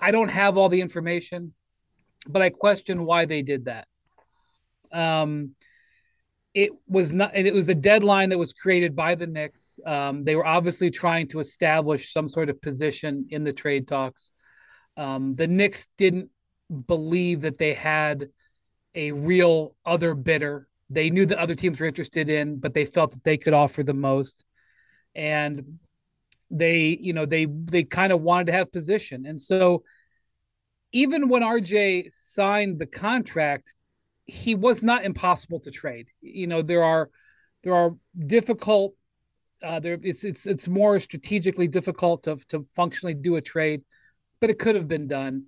I 0.00 0.10
don't 0.10 0.30
have 0.30 0.58
all 0.58 0.68
the 0.68 0.82
information, 0.82 1.54
but 2.28 2.42
I 2.42 2.50
question 2.50 3.06
why 3.06 3.24
they 3.24 3.40
did 3.40 3.64
that. 3.64 3.88
Um, 4.92 5.54
it 6.52 6.70
was 6.86 7.12
not 7.12 7.34
it 7.34 7.52
was 7.52 7.68
a 7.68 7.74
deadline 7.74 8.28
that 8.28 8.38
was 8.38 8.52
created 8.52 8.94
by 8.94 9.14
the 9.14 9.26
Knicks. 9.26 9.80
Um, 9.84 10.24
they 10.24 10.36
were 10.36 10.46
obviously 10.46 10.90
trying 10.90 11.26
to 11.28 11.40
establish 11.40 12.12
some 12.12 12.28
sort 12.28 12.50
of 12.50 12.60
position 12.60 13.26
in 13.30 13.44
the 13.44 13.52
trade 13.52 13.88
talks. 13.88 14.30
Um, 14.96 15.34
the 15.34 15.48
Knicks 15.48 15.88
didn't 15.96 16.28
believe 16.86 17.40
that 17.40 17.58
they 17.58 17.72
had 17.72 18.28
a 18.94 19.12
real 19.12 19.74
other 19.84 20.14
bidder. 20.14 20.68
They 20.90 21.10
knew 21.10 21.26
that 21.26 21.38
other 21.38 21.54
teams 21.54 21.80
were 21.80 21.86
interested 21.86 22.28
in, 22.28 22.58
but 22.58 22.74
they 22.74 22.84
felt 22.84 23.12
that 23.12 23.24
they 23.24 23.36
could 23.36 23.54
offer 23.54 23.82
the 23.82 23.94
most. 23.94 24.44
And 25.14 25.78
they, 26.50 26.98
you 27.00 27.12
know, 27.12 27.26
they 27.26 27.46
they 27.46 27.84
kind 27.84 28.12
of 28.12 28.20
wanted 28.20 28.46
to 28.48 28.52
have 28.52 28.72
position. 28.72 29.26
And 29.26 29.40
so 29.40 29.82
even 30.92 31.28
when 31.28 31.42
RJ 31.42 32.12
signed 32.12 32.78
the 32.78 32.86
contract, 32.86 33.74
he 34.26 34.54
was 34.54 34.82
not 34.82 35.04
impossible 35.04 35.60
to 35.60 35.70
trade. 35.70 36.08
You 36.20 36.46
know, 36.46 36.62
there 36.62 36.84
are 36.84 37.10
there 37.62 37.74
are 37.74 37.96
difficult 38.26 38.94
uh, 39.62 39.80
there 39.80 39.98
it's 40.02 40.24
it's 40.24 40.46
it's 40.46 40.68
more 40.68 41.00
strategically 41.00 41.66
difficult 41.66 42.22
to 42.24 42.36
to 42.48 42.66
functionally 42.76 43.14
do 43.14 43.36
a 43.36 43.40
trade, 43.40 43.82
but 44.40 44.50
it 44.50 44.58
could 44.58 44.76
have 44.76 44.88
been 44.88 45.08
done. 45.08 45.46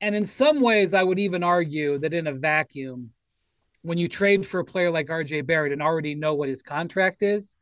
And 0.00 0.14
in 0.14 0.24
some 0.24 0.60
ways, 0.60 0.94
I 0.94 1.02
would 1.02 1.18
even 1.18 1.42
argue 1.42 1.98
that 1.98 2.14
in 2.14 2.26
a 2.26 2.32
vacuum, 2.32 3.10
when 3.82 3.98
you 3.98 4.08
trade 4.08 4.46
for 4.46 4.60
a 4.60 4.64
player 4.64 4.90
like 4.90 5.08
RJ 5.08 5.46
Barrett 5.46 5.72
and 5.72 5.82
already 5.82 6.14
know 6.14 6.34
what 6.34 6.48
his 6.48 6.62
contract 6.62 7.22
is, 7.22 7.54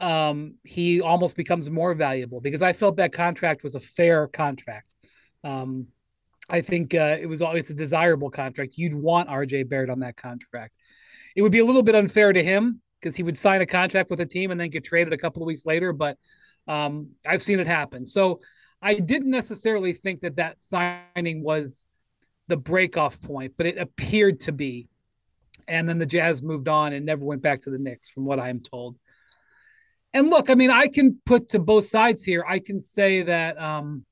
um, 0.00 0.54
he 0.64 1.00
almost 1.00 1.36
becomes 1.36 1.70
more 1.70 1.94
valuable 1.94 2.40
because 2.40 2.62
I 2.62 2.72
felt 2.72 2.96
that 2.96 3.12
contract 3.12 3.62
was 3.62 3.74
a 3.74 3.80
fair 3.80 4.26
contract. 4.26 4.92
Um, 5.42 5.88
I 6.50 6.60
think 6.60 6.94
uh, 6.94 7.16
it 7.20 7.26
was 7.26 7.42
always 7.42 7.70
a 7.70 7.74
desirable 7.74 8.30
contract. 8.30 8.76
You'd 8.76 8.94
want 8.94 9.28
RJ 9.28 9.68
Barrett 9.68 9.90
on 9.90 10.00
that 10.00 10.16
contract. 10.16 10.74
It 11.34 11.42
would 11.42 11.52
be 11.52 11.60
a 11.60 11.64
little 11.64 11.82
bit 11.82 11.94
unfair 11.94 12.32
to 12.32 12.42
him 12.42 12.80
because 13.00 13.16
he 13.16 13.22
would 13.22 13.36
sign 13.36 13.62
a 13.62 13.66
contract 13.66 14.10
with 14.10 14.20
a 14.20 14.26
team 14.26 14.50
and 14.50 14.60
then 14.60 14.70
get 14.70 14.84
traded 14.84 15.12
a 15.12 15.18
couple 15.18 15.42
of 15.42 15.46
weeks 15.46 15.64
later. 15.64 15.92
But 15.92 16.18
um, 16.66 17.10
I've 17.26 17.42
seen 17.42 17.60
it 17.60 17.66
happen. 17.66 18.06
So 18.06 18.40
I 18.84 18.96
didn't 18.96 19.30
necessarily 19.30 19.94
think 19.94 20.20
that 20.20 20.36
that 20.36 20.62
signing 20.62 21.42
was 21.42 21.86
the 22.48 22.58
breakoff 22.58 23.18
point, 23.20 23.54
but 23.56 23.64
it 23.64 23.78
appeared 23.78 24.40
to 24.40 24.52
be. 24.52 24.88
And 25.66 25.88
then 25.88 25.98
the 25.98 26.04
Jazz 26.04 26.42
moved 26.42 26.68
on 26.68 26.92
and 26.92 27.06
never 27.06 27.24
went 27.24 27.40
back 27.40 27.62
to 27.62 27.70
the 27.70 27.78
Knicks, 27.78 28.10
from 28.10 28.26
what 28.26 28.38
I'm 28.38 28.60
told. 28.60 28.96
And 30.12 30.28
look, 30.28 30.50
I 30.50 30.54
mean, 30.54 30.70
I 30.70 30.88
can 30.88 31.18
put 31.24 31.48
to 31.50 31.58
both 31.58 31.86
sides 31.86 32.22
here. 32.24 32.44
I 32.46 32.58
can 32.58 32.78
say 32.78 33.22
that, 33.22 33.58
um, 33.58 34.04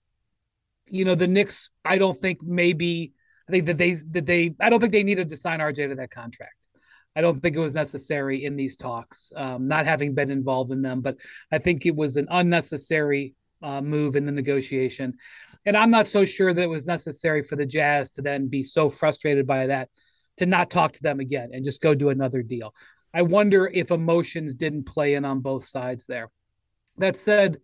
you 0.87 1.05
know, 1.05 1.15
the 1.15 1.29
Knicks. 1.29 1.69
I 1.85 1.99
don't 1.99 2.19
think 2.19 2.43
maybe. 2.43 3.13
I 3.47 3.53
think 3.53 3.67
that 3.67 3.77
they 3.77 3.93
that 3.93 4.25
they. 4.25 4.55
I 4.59 4.71
don't 4.71 4.81
think 4.81 4.93
they 4.93 5.05
needed 5.05 5.29
to 5.31 5.37
sign 5.37 5.61
RJ 5.61 5.91
to 5.91 5.95
that 5.97 6.11
contract. 6.11 6.67
I 7.15 7.21
don't 7.21 7.43
think 7.43 7.57
it 7.57 7.61
was 7.61 7.75
necessary 7.75 8.47
in 8.47 8.57
these 8.57 8.77
talks, 8.77 9.31
um, 9.37 9.69
not 9.69 9.85
having 9.85 10.15
been 10.15 10.31
involved 10.31 10.73
in 10.73 10.81
them. 10.81 11.03
But 11.03 11.19
I 11.51 11.59
think 11.59 11.85
it 11.85 11.95
was 11.95 12.17
an 12.17 12.29
unnecessary 12.31 13.35
uh, 13.63 13.81
move 13.81 14.17
in 14.17 14.27
the 14.27 14.33
negotiation. 14.33 15.15
And 15.65 15.77
I'm 15.77 15.91
not 15.91 16.07
so 16.07 16.25
sure 16.25 16.53
that 16.53 16.63
it 16.63 16.69
was 16.69 16.87
necessary 16.87 17.43
for 17.43 17.57
the 17.57 17.67
Jazz 17.67 18.11
to 18.13 18.23
then 18.23 18.49
be 18.49 18.65
so 18.65 18.89
frustrated 18.89 19.47
by 19.47 19.67
that 19.69 19.89
to 20.39 20.47
not 20.47 20.71
talk 20.71 20.93
to 20.93 21.03
them 21.03 21.21
again 21.21 21.51
and 21.53 21.65
just 21.65 21.81
go 21.81 21.95
do 21.95 22.09
another 22.09 22.43
deal. 22.43 22.75
I 23.15 23.23
wonder 23.23 23.67
if 23.67 23.91
emotions 23.91 24.55
didn't 24.55 24.85
play 24.85 25.15
in 25.15 25.25
on 25.25 25.41
both 25.41 25.67
sides 25.67 26.05
there. 26.07 26.31
That 26.99 27.17
said, 27.17 27.59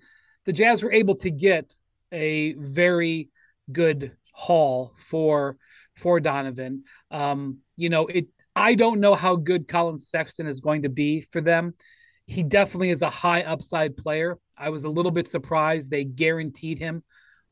the 0.45 0.53
Jazz 0.53 0.83
were 0.83 0.93
able 0.93 1.17
to 1.17 1.31
get 1.31 1.75
a 2.13 2.53
very 2.55 3.31
good 3.71 4.13
haul 4.33 4.95
for 4.99 5.57
for 5.97 6.21
Donovan. 6.21 6.85
Um, 7.11 7.59
you 7.77 7.89
know, 7.89 8.07
it 8.07 8.29
I 8.55 8.75
don't 8.75 9.01
know 9.01 9.15
how 9.15 9.37
good 9.37 9.69
Collin 9.69 9.99
Sexton 9.99 10.47
is 10.47 10.61
going 10.61 10.83
to 10.83 10.89
be 10.89 11.21
for 11.21 11.41
them. 11.41 11.75
He 12.27 12.43
definitely 12.43 12.91
is 12.91 13.03
a 13.03 13.11
high 13.11 13.43
upside 13.43 13.97
player. 13.97 14.39
I 14.59 14.71
was 14.71 14.85
a 14.85 14.91
little 14.91 15.11
bit 15.11 15.29
surprised 15.29 15.91
they 15.91 16.05
guaranteed 16.05 16.79
him 16.79 17.03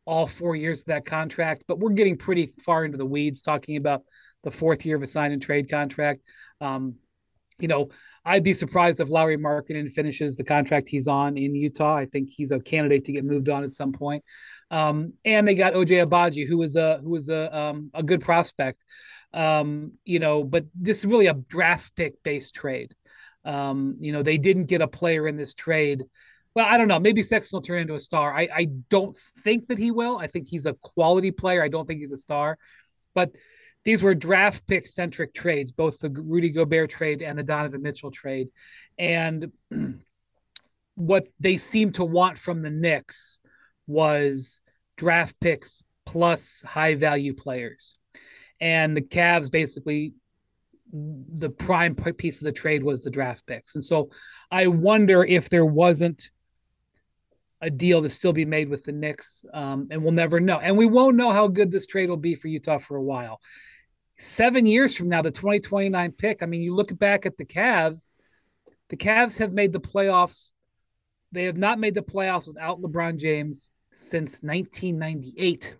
all 0.04 0.26
four 0.26 0.54
years 0.54 0.80
of 0.80 0.86
that 0.86 1.04
contract, 1.04 1.64
but 1.66 1.78
we're 1.78 1.90
getting 1.90 2.16
pretty 2.16 2.52
far 2.64 2.84
into 2.84 2.98
the 2.98 3.06
weeds 3.06 3.40
talking 3.40 3.76
about 3.76 4.02
the 4.44 4.50
fourth 4.50 4.86
year 4.86 4.96
of 4.96 5.02
a 5.02 5.06
sign 5.06 5.32
and 5.32 5.42
trade 5.42 5.68
contract. 5.68 6.20
Um, 6.60 6.96
you 7.58 7.68
know, 7.68 7.88
I'd 8.24 8.44
be 8.44 8.54
surprised 8.54 9.00
if 9.00 9.08
Lauri 9.08 9.36
Markkanen 9.36 9.90
finishes 9.90 10.36
the 10.36 10.44
contract 10.44 10.88
he's 10.88 11.08
on 11.08 11.36
in 11.36 11.54
Utah. 11.54 11.96
I 11.96 12.06
think 12.06 12.28
he's 12.28 12.50
a 12.50 12.60
candidate 12.60 13.04
to 13.04 13.12
get 13.12 13.24
moved 13.24 13.48
on 13.48 13.64
at 13.64 13.72
some 13.72 13.92
point. 13.92 14.24
Um, 14.70 15.12
and 15.24 15.46
they 15.46 15.54
got 15.54 15.74
Ochai 15.74 16.04
Agbaji, 16.04 16.46
who 16.46 16.58
was 16.58 16.76
a 16.76 16.98
who 16.98 17.10
was 17.10 17.28
a 17.28 17.56
um, 17.56 17.90
a 17.94 18.02
good 18.02 18.20
prospect. 18.20 18.84
Um, 19.32 19.92
you 20.04 20.18
know, 20.18 20.42
but 20.42 20.64
this 20.74 20.98
is 20.98 21.06
really 21.06 21.26
a 21.26 21.34
draft 21.34 21.94
pick 21.94 22.22
based 22.22 22.54
trade. 22.54 22.94
Um, 23.44 23.96
you 24.00 24.12
know, 24.12 24.22
they 24.22 24.38
didn't 24.38 24.64
get 24.64 24.80
a 24.80 24.88
player 24.88 25.28
in 25.28 25.36
this 25.36 25.54
trade. 25.54 26.04
Well, 26.56 26.64
I 26.66 26.78
don't 26.78 26.88
know. 26.88 26.98
Maybe 26.98 27.22
Sexton 27.22 27.58
will 27.58 27.62
turn 27.62 27.82
into 27.82 27.96
a 27.96 28.00
star. 28.00 28.34
I, 28.34 28.48
I 28.50 28.64
don't 28.88 29.14
think 29.14 29.68
that 29.68 29.76
he 29.76 29.90
will. 29.90 30.16
I 30.16 30.26
think 30.26 30.46
he's 30.46 30.64
a 30.64 30.72
quality 30.72 31.30
player. 31.30 31.62
I 31.62 31.68
don't 31.68 31.86
think 31.86 32.00
he's 32.00 32.12
a 32.12 32.16
star. 32.16 32.56
But 33.14 33.32
these 33.84 34.02
were 34.02 34.14
draft 34.14 34.66
pick 34.66 34.88
centric 34.88 35.34
trades, 35.34 35.70
both 35.70 35.98
the 35.98 36.08
Rudy 36.08 36.48
Gobert 36.48 36.88
trade 36.88 37.20
and 37.20 37.38
the 37.38 37.42
Donovan 37.42 37.82
Mitchell 37.82 38.10
trade. 38.10 38.48
And 38.98 39.52
what 40.94 41.28
they 41.38 41.58
seemed 41.58 41.96
to 41.96 42.04
want 42.04 42.38
from 42.38 42.62
the 42.62 42.70
Knicks 42.70 43.38
was 43.86 44.58
draft 44.96 45.38
picks 45.38 45.82
plus 46.06 46.62
high 46.62 46.94
value 46.94 47.34
players 47.34 47.98
and 48.62 48.96
the 48.96 49.02
Cavs 49.02 49.50
basically 49.50 50.14
the 50.92 51.50
prime 51.50 51.94
piece 51.94 52.40
of 52.40 52.46
the 52.46 52.52
trade 52.52 52.82
was 52.82 53.02
the 53.02 53.10
draft 53.10 53.44
picks. 53.46 53.74
And 53.74 53.84
so 53.84 54.08
I 54.50 54.68
wonder 54.68 55.24
if 55.24 55.48
there 55.50 55.66
wasn't 55.66 56.30
a 57.60 57.70
deal 57.70 58.02
to 58.02 58.10
still 58.10 58.32
be 58.32 58.44
made 58.44 58.68
with 58.68 58.84
the 58.84 58.92
Knicks, 58.92 59.44
um, 59.54 59.88
and 59.90 60.02
we'll 60.02 60.12
never 60.12 60.40
know. 60.40 60.58
And 60.58 60.76
we 60.76 60.86
won't 60.86 61.16
know 61.16 61.32
how 61.32 61.48
good 61.48 61.70
this 61.70 61.86
trade 61.86 62.08
will 62.08 62.16
be 62.16 62.34
for 62.34 62.48
Utah 62.48 62.78
for 62.78 62.96
a 62.96 63.02
while. 63.02 63.40
Seven 64.18 64.66
years 64.66 64.94
from 64.94 65.08
now, 65.08 65.22
the 65.22 65.30
2029 65.30 66.12
pick, 66.12 66.42
I 66.42 66.46
mean, 66.46 66.62
you 66.62 66.74
look 66.74 66.96
back 66.98 67.26
at 67.26 67.36
the 67.36 67.44
Cavs, 67.44 68.12
the 68.88 68.96
Cavs 68.96 69.38
have 69.38 69.52
made 69.52 69.72
the 69.72 69.80
playoffs. 69.80 70.50
They 71.32 71.44
have 71.44 71.56
not 71.56 71.78
made 71.78 71.94
the 71.94 72.02
playoffs 72.02 72.46
without 72.46 72.80
LeBron 72.80 73.18
James 73.18 73.68
since 73.92 74.42
1998. 74.42 75.74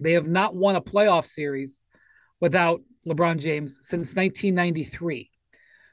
They 0.00 0.12
have 0.12 0.26
not 0.26 0.54
won 0.54 0.76
a 0.76 0.80
playoff 0.80 1.26
series 1.26 1.80
without 2.40 2.82
LeBron 3.06 3.38
James 3.38 3.78
since 3.82 4.14
1993. 4.14 5.30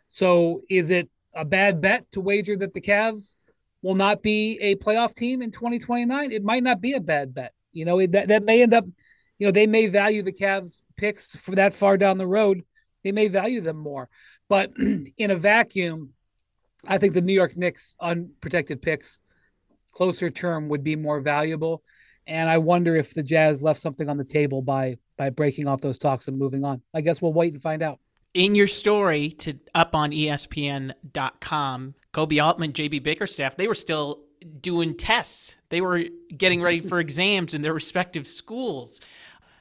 So 0.10 0.62
is 0.70 0.89
it 0.89 1.10
a 1.34 1.46
bad 1.46 1.80
bet 1.80 2.12
to 2.12 2.22
wager 2.22 2.58
that 2.58 2.74
the 2.74 2.82
Cavs 2.82 3.36
will 3.81 3.95
not 3.95 4.21
be 4.21 4.57
a 4.61 4.75
playoff 4.75 5.13
team 5.13 5.41
in 5.41 5.51
2029? 5.51 6.31
It 6.31 6.43
might 6.43 6.63
not 6.63 6.81
be 6.81 6.93
a 6.93 7.00
bad 7.00 7.33
bet. 7.33 7.53
You 7.71 7.85
know, 7.85 8.05
that, 8.05 8.27
that 8.27 8.43
may 8.43 8.61
end 8.61 8.73
up, 8.73 8.85
you 9.39 9.47
know, 9.47 9.51
they 9.51 9.67
may 9.67 9.88
value 9.88 10.23
the 10.23 10.33
Cavs 10.33 10.85
picks 10.97 11.35
for 11.35 11.55
that 11.55 11.73
far 11.73 11.97
down 11.97 12.17
the 12.17 12.27
road. 12.27 12.63
They 13.03 13.11
may 13.11 13.27
value 13.27 13.61
them 13.61 13.77
more. 13.77 14.09
But 14.50 14.71
in 15.17 15.31
a 15.31 15.35
vacuum, 15.35 16.11
I 16.88 16.97
think 16.97 17.13
the 17.13 17.21
New 17.21 17.33
York 17.33 17.55
Knicks 17.55 17.95
unprotected 18.00 18.81
picks 18.81 19.19
closer 19.91 20.29
term 20.29 20.69
would 20.69 20.83
be 20.83 20.95
more 20.95 21.21
valuable. 21.21 21.83
And 22.27 22.50
I 22.50 22.59
wonder 22.59 22.95
if 22.95 23.13
the 23.13 23.23
Jazz 23.23 23.61
left 23.61 23.79
something 23.79 24.07
on 24.07 24.17
the 24.17 24.23
table 24.23 24.61
by 24.61 24.97
by 25.17 25.29
breaking 25.29 25.67
off 25.67 25.81
those 25.81 25.97
talks 25.97 26.27
and 26.27 26.38
moving 26.38 26.63
on. 26.63 26.81
I 26.93 27.01
guess 27.01 27.21
we'll 27.21 27.33
wait 27.33 27.53
and 27.53 27.61
find 27.61 27.83
out. 27.83 28.00
In 28.33 28.55
your 28.55 28.67
story 28.67 29.31
to 29.31 29.59
up 29.75 29.93
on 29.93 30.11
ESPN.com, 30.11 31.95
Koby 32.13 32.43
Altman, 32.43 32.71
JB 32.71 33.03
Bickerstaff, 33.03 33.57
they 33.57 33.67
were 33.67 33.75
still 33.75 34.21
doing 34.61 34.95
tests. 34.95 35.57
They 35.69 35.81
were 35.81 36.05
getting 36.35 36.61
ready 36.61 36.79
for 36.79 37.00
exams 37.00 37.53
in 37.53 37.61
their 37.61 37.73
respective 37.73 38.25
schools. 38.25 39.01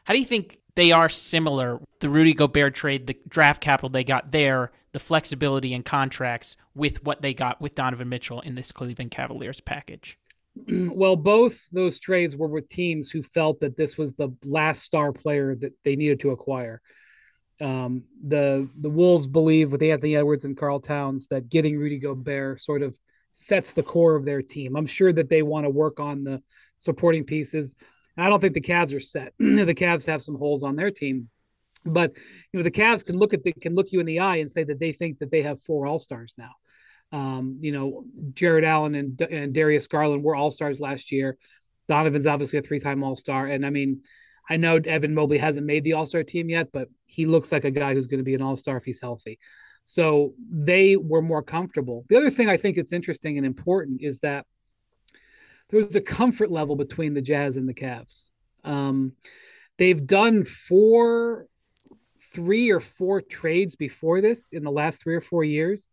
How 0.05 0.15
do 0.15 0.21
you 0.21 0.27
think 0.27 0.61
they 0.77 0.93
are 0.93 1.09
similar? 1.09 1.81
The 1.99 2.09
Rudy 2.09 2.33
Gobert 2.33 2.75
trade, 2.75 3.09
the 3.09 3.17
draft 3.29 3.61
capital 3.61 3.89
they 3.89 4.05
got 4.05 4.31
there, 4.31 4.71
the 4.93 5.01
flexibility 5.01 5.75
in 5.75 5.83
contracts 5.83 6.57
with 6.75 7.05
what 7.05 7.23
they 7.23 7.35
got 7.35 7.61
with 7.61 7.75
Donovan 7.75 8.09
Mitchell 8.09 8.41
in 8.41 8.55
this 8.55 8.71
Cleveland 8.71 9.11
Cavaliers 9.11 9.61
package. 9.61 10.17
well, 10.69 11.17
both 11.17 11.61
those 11.73 11.99
trades 11.99 12.37
were 12.37 12.49
with 12.49 12.69
teams 12.69 13.11
who 13.11 13.23
felt 13.23 13.61
that 13.61 13.77
this 13.77 13.99
was 13.99 14.15
the 14.15 14.33
last 14.45 14.83
star 14.83 15.13
player 15.13 15.57
that 15.57 15.73
they 15.85 15.97
needed 15.97 16.21
to 16.21 16.31
acquire. 16.31 16.81
Um, 17.61 18.05
the 18.27 18.69
the 18.81 18.91
Wolves 18.91 19.27
believe 19.27 19.73
with 19.73 19.83
Anthony 19.83 20.17
Edwards 20.17 20.45
and 20.45 20.57
Karl 20.57 20.81
Towns 20.81 21.27
that 21.29 21.49
getting 21.49 21.79
Rudy 21.79 21.99
Gobert 21.99 22.61
sort 22.61 22.83
of 22.83 22.97
sets 23.35 23.75
the 23.75 23.83
core 23.83 24.17
of 24.17 24.25
their 24.25 24.43
team. 24.43 24.77
I'm 24.77 24.87
sure 24.87 25.13
that 25.13 25.29
they 25.29 25.43
want 25.43 25.65
to 25.65 25.71
work 25.71 26.01
on 26.01 26.25
the 26.25 26.43
supporting 26.79 27.25
pieces. 27.25 27.77
I 28.17 28.29
don't 28.29 28.41
think 28.41 28.55
the 28.55 28.61
Cavs 28.61 28.95
are 28.95 29.01
set. 29.01 29.33
the 29.39 29.75
Cavs 29.75 30.07
have 30.07 30.23
some 30.23 30.37
holes 30.37 30.63
on 30.63 30.77
their 30.77 30.91
team, 30.91 31.29
but 31.85 32.13
you 32.53 32.59
know 32.59 32.63
the 32.63 32.71
Cavs 32.71 33.05
can 33.05 33.17
look 33.17 33.35
at 33.35 33.43
the, 33.43 33.53
can 33.53 33.75
look 33.75 33.93
you 33.93 34.01
in 34.01 34.07
the 34.07 34.21
eye 34.21 34.37
and 34.37 34.51
say 34.51 34.65
that 34.65 34.81
they 34.81 34.93
think 34.93 35.19
that 35.19 35.31
they 35.31 35.43
have 35.43 35.63
four 35.63 35.87
All 35.87 35.99
Stars 35.99 36.35
now. 36.37 36.53
Um, 37.13 37.59
you 37.61 37.73
know, 37.73 38.05
Jarrett 38.35 38.65
Allen 38.65 38.95
and, 38.95 39.21
and 39.21 39.53
Darius 39.53 39.87
Garland 39.87 40.23
were 40.23 40.37
all 40.37 40.51
stars 40.51 40.79
last 40.79 41.11
year. 41.11 41.37
Donovan's 41.89 42.27
obviously 42.27 42.61
a 42.61 42.63
three 42.63 42.79
time 42.79 43.03
All 43.03 43.17
Star. 43.17 43.47
And 43.47 43.67
I 43.67 43.71
mean, 43.71 44.03
I 44.51 44.57
know 44.57 44.81
Evan 44.85 45.15
Mobley 45.15 45.39
hasn't 45.39 45.67
made 45.67 45.85
the 45.85 45.93
All 45.93 46.07
Star 46.07 46.25
team 46.25 46.51
yet, 46.51 46.71
but 46.73 46.89
he 47.07 47.25
looks 47.25 47.53
like 47.53 47.65
a 47.65 47.71
guy 47.71 47.95
who's 47.95 48.07
going 48.07 48.19
to 48.19 48.25
be 48.25 48.35
an 48.35 48.43
All 48.43 48.57
Star 48.57 48.77
if 48.77 48.85
he's 48.85 49.01
healthy. 49.01 49.39
So 49.87 50.35
they 50.51 50.97
were 50.97 51.23
more 51.23 51.43
comfortable. 51.43 52.05
The 52.09 52.17
other 52.17 52.31
thing 52.31 52.49
I 52.49 52.57
think 52.57 52.77
it's 52.77 52.93
interesting 52.93 53.39
and 53.39 53.47
important 53.47 54.03
is 54.03 54.21
that 54.21 54.45
there 55.71 55.85
was 55.85 55.95
a 55.95 56.01
comfort 56.01 56.51
level 56.51 56.77
between 56.77 57.15
the 57.15 57.23
Jazz 57.23 57.57
and 57.57 57.69
the 57.69 57.75
Cavs. 57.75 58.29
Um, 58.65 59.13
they've 59.79 60.05
done 60.05 60.45
four, 60.45 61.47
three 62.35 62.71
or 62.71 62.81
four 62.81 63.21
trades 63.21 63.77
before 63.77 64.21
this 64.21 64.53
in 64.53 64.65
the 64.65 64.71
last 64.71 65.03
three 65.03 65.15
or 65.15 65.21
four 65.21 65.45
years 65.45 65.89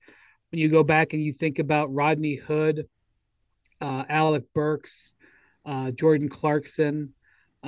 when 0.51 0.59
you 0.59 0.69
go 0.69 0.83
back 0.83 1.13
and 1.13 1.21
you 1.21 1.33
think 1.33 1.59
about 1.59 1.93
Rodney 1.93 2.35
Hood, 2.35 2.87
uh, 3.81 4.05
Alec 4.09 4.45
Burks, 4.53 5.13
uh, 5.65 5.91
Jordan 5.91 6.29
Clarkson, 6.29 7.13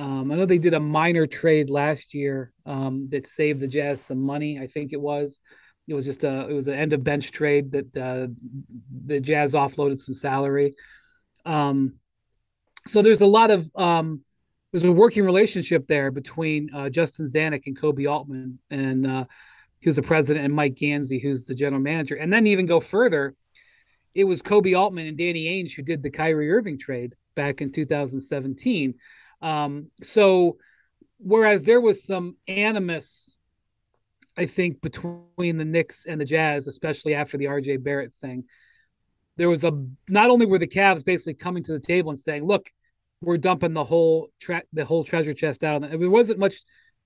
Um, 0.00 0.32
I 0.32 0.34
know 0.34 0.46
they 0.46 0.56
did 0.56 0.72
a 0.72 0.80
minor 0.80 1.26
trade 1.26 1.68
last 1.68 2.14
year 2.14 2.54
um, 2.64 3.08
that 3.10 3.26
saved 3.26 3.60
the 3.60 3.68
Jazz 3.68 4.00
some 4.00 4.22
money. 4.22 4.58
I 4.58 4.66
think 4.66 4.94
it 4.94 5.00
was. 5.00 5.40
It 5.86 5.92
was 5.92 6.06
just 6.06 6.24
a 6.24 6.48
it 6.48 6.54
was 6.54 6.68
an 6.68 6.74
end 6.74 6.94
of 6.94 7.04
bench 7.04 7.32
trade 7.32 7.72
that 7.72 7.96
uh, 7.96 8.28
the 9.04 9.20
Jazz 9.20 9.52
offloaded 9.52 10.00
some 10.00 10.14
salary. 10.14 10.74
Um, 11.44 11.96
so 12.86 13.02
there's 13.02 13.20
a 13.20 13.26
lot 13.26 13.50
of 13.50 13.70
um, 13.76 14.22
there's 14.72 14.84
a 14.84 14.92
working 14.92 15.22
relationship 15.22 15.86
there 15.86 16.10
between 16.10 16.70
uh, 16.72 16.88
Justin 16.88 17.26
Zanik 17.26 17.66
and 17.66 17.78
Koby 17.78 18.10
Altman, 18.10 18.58
and 18.70 19.06
uh, 19.06 19.24
who's 19.82 19.96
the 19.96 20.02
president, 20.02 20.46
and 20.46 20.54
Mike 20.54 20.76
Gansey, 20.76 21.20
who's 21.20 21.44
the 21.44 21.54
general 21.54 21.82
manager. 21.82 22.14
And 22.14 22.32
then 22.32 22.46
even 22.46 22.64
go 22.64 22.80
further, 22.80 23.34
it 24.14 24.24
was 24.24 24.40
Koby 24.40 24.78
Altman 24.78 25.08
and 25.08 25.18
Danny 25.18 25.44
Ainge 25.44 25.74
who 25.74 25.82
did 25.82 26.02
the 26.02 26.10
Kyrie 26.10 26.50
Irving 26.50 26.78
trade 26.78 27.16
back 27.34 27.60
in 27.60 27.70
2017. 27.70 28.94
Um, 29.42 29.90
so 30.02 30.58
whereas 31.18 31.64
there 31.64 31.80
was 31.80 32.04
some 32.04 32.36
animus, 32.48 33.36
I 34.36 34.46
think, 34.46 34.80
between 34.80 35.56
the 35.56 35.64
Knicks 35.64 36.06
and 36.06 36.20
the 36.20 36.24
Jazz, 36.24 36.66
especially 36.66 37.14
after 37.14 37.36
the 37.36 37.46
RJ 37.46 37.82
Barrett 37.82 38.14
thing, 38.14 38.44
there 39.36 39.48
was 39.48 39.64
a 39.64 39.72
not 40.08 40.30
only 40.30 40.46
were 40.46 40.58
the 40.58 40.66
Cavs 40.66 41.04
basically 41.04 41.34
coming 41.34 41.62
to 41.64 41.72
the 41.72 41.80
table 41.80 42.10
and 42.10 42.20
saying, 42.20 42.44
"Look, 42.44 42.70
we're 43.22 43.38
dumping 43.38 43.72
the 43.72 43.84
whole 43.84 44.28
tra- 44.38 44.64
the 44.72 44.84
whole 44.84 45.04
treasure 45.04 45.32
chest 45.32 45.64
out 45.64 45.76
on 45.76 45.82
them." 45.82 46.00
There 46.00 46.10
wasn't 46.10 46.38
much 46.38 46.56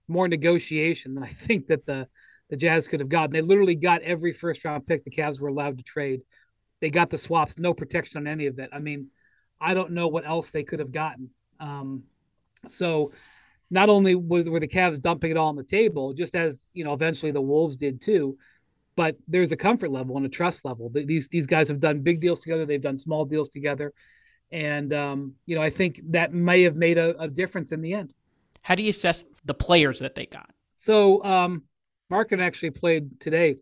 more 0.08 0.28
negotiation 0.28 1.14
than 1.14 1.24
I 1.24 1.28
think 1.28 1.68
that 1.68 1.86
the 1.86 2.08
the 2.50 2.56
Jazz 2.56 2.88
could 2.88 3.00
have 3.00 3.08
gotten. 3.08 3.32
They 3.32 3.40
literally 3.40 3.74
got 3.74 4.02
every 4.02 4.32
first 4.32 4.64
round 4.64 4.86
pick 4.86 5.04
the 5.04 5.10
Cavs 5.10 5.40
were 5.40 5.48
allowed 5.48 5.78
to 5.78 5.84
trade. 5.84 6.22
They 6.80 6.90
got 6.90 7.10
the 7.10 7.18
swaps, 7.18 7.58
no 7.58 7.72
protection 7.72 8.18
on 8.18 8.26
any 8.26 8.46
of 8.46 8.58
it. 8.58 8.70
I 8.72 8.78
mean, 8.80 9.08
I 9.60 9.74
don't 9.74 9.92
know 9.92 10.08
what 10.08 10.26
else 10.26 10.50
they 10.50 10.64
could 10.64 10.80
have 10.80 10.92
gotten. 10.92 11.30
Um, 11.58 12.02
so 12.70 13.12
not 13.70 13.88
only 13.88 14.14
was, 14.14 14.48
were 14.48 14.60
the 14.60 14.68
Cavs 14.68 15.00
dumping 15.00 15.30
it 15.30 15.36
all 15.36 15.48
on 15.48 15.56
the 15.56 15.64
table, 15.64 16.12
just 16.12 16.34
as 16.34 16.70
you 16.74 16.84
know, 16.84 16.92
eventually 16.92 17.32
the 17.32 17.40
Wolves 17.40 17.76
did 17.76 18.00
too, 18.00 18.38
but 18.96 19.16
there's 19.26 19.52
a 19.52 19.56
comfort 19.56 19.90
level 19.90 20.16
and 20.16 20.26
a 20.26 20.28
trust 20.28 20.64
level. 20.64 20.90
These 20.90 21.28
these 21.28 21.46
guys 21.46 21.68
have 21.68 21.80
done 21.80 22.00
big 22.00 22.20
deals 22.20 22.40
together. 22.40 22.66
They've 22.66 22.80
done 22.80 22.96
small 22.96 23.24
deals 23.24 23.48
together, 23.48 23.92
and 24.50 24.92
um, 24.92 25.34
you 25.46 25.56
know, 25.56 25.62
I 25.62 25.70
think 25.70 26.00
that 26.10 26.32
may 26.32 26.62
have 26.62 26.76
made 26.76 26.98
a, 26.98 27.20
a, 27.20 27.28
difference 27.28 27.72
in 27.72 27.80
the 27.80 27.94
end. 27.94 28.14
How 28.62 28.74
do 28.74 28.82
you 28.82 28.90
assess 28.90 29.24
the 29.44 29.54
players 29.54 29.98
that 30.00 30.14
they 30.14 30.26
got? 30.26 30.50
So, 30.74 31.22
um, 31.24 31.64
Markin 32.10 32.40
actually 32.40 32.70
played 32.70 33.20
today, 33.20 33.56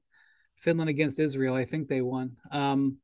Finland 0.56 0.90
against 0.90 1.18
Israel. 1.18 1.54
I 1.54 1.64
think 1.64 1.88
they 1.88 2.02
won. 2.02 2.36
Um, 2.50 2.98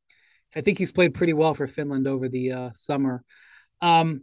I 0.55 0.61
think 0.61 0.79
he's 0.79 0.93
played 0.93 1.15
pretty 1.15 1.33
well 1.33 1.55
for 1.55 1.67
Finland 1.67 2.07
over 2.07 2.29
the 2.29 2.53
uh, 2.53 2.71
summer. 2.73 3.25
Um, 3.81 4.23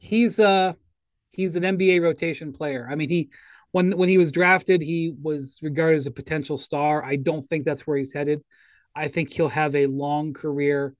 he's 0.00 0.40
uh 0.40 0.72
he's 1.30 1.54
an 1.54 1.64
NBA 1.64 2.00
rotation 2.00 2.52
player. 2.52 2.88
I 2.90 2.96
mean, 2.96 3.08
he 3.10 3.30
when 3.70 3.96
when 3.96 4.08
he 4.08 4.18
was 4.18 4.32
drafted, 4.32 4.82
he 4.82 5.14
was 5.22 5.60
regarded 5.62 5.98
as 5.98 6.06
a 6.06 6.10
potential 6.10 6.58
star. 6.58 7.04
I 7.04 7.16
don't 7.16 7.42
think 7.42 7.64
that's 7.64 7.86
where 7.86 7.96
he's 7.96 8.12
headed. 8.12 8.42
I 8.96 9.06
think 9.06 9.32
he'll 9.32 9.48
have 9.48 9.76
a 9.76 9.86
long 9.86 10.32
career 10.32 10.94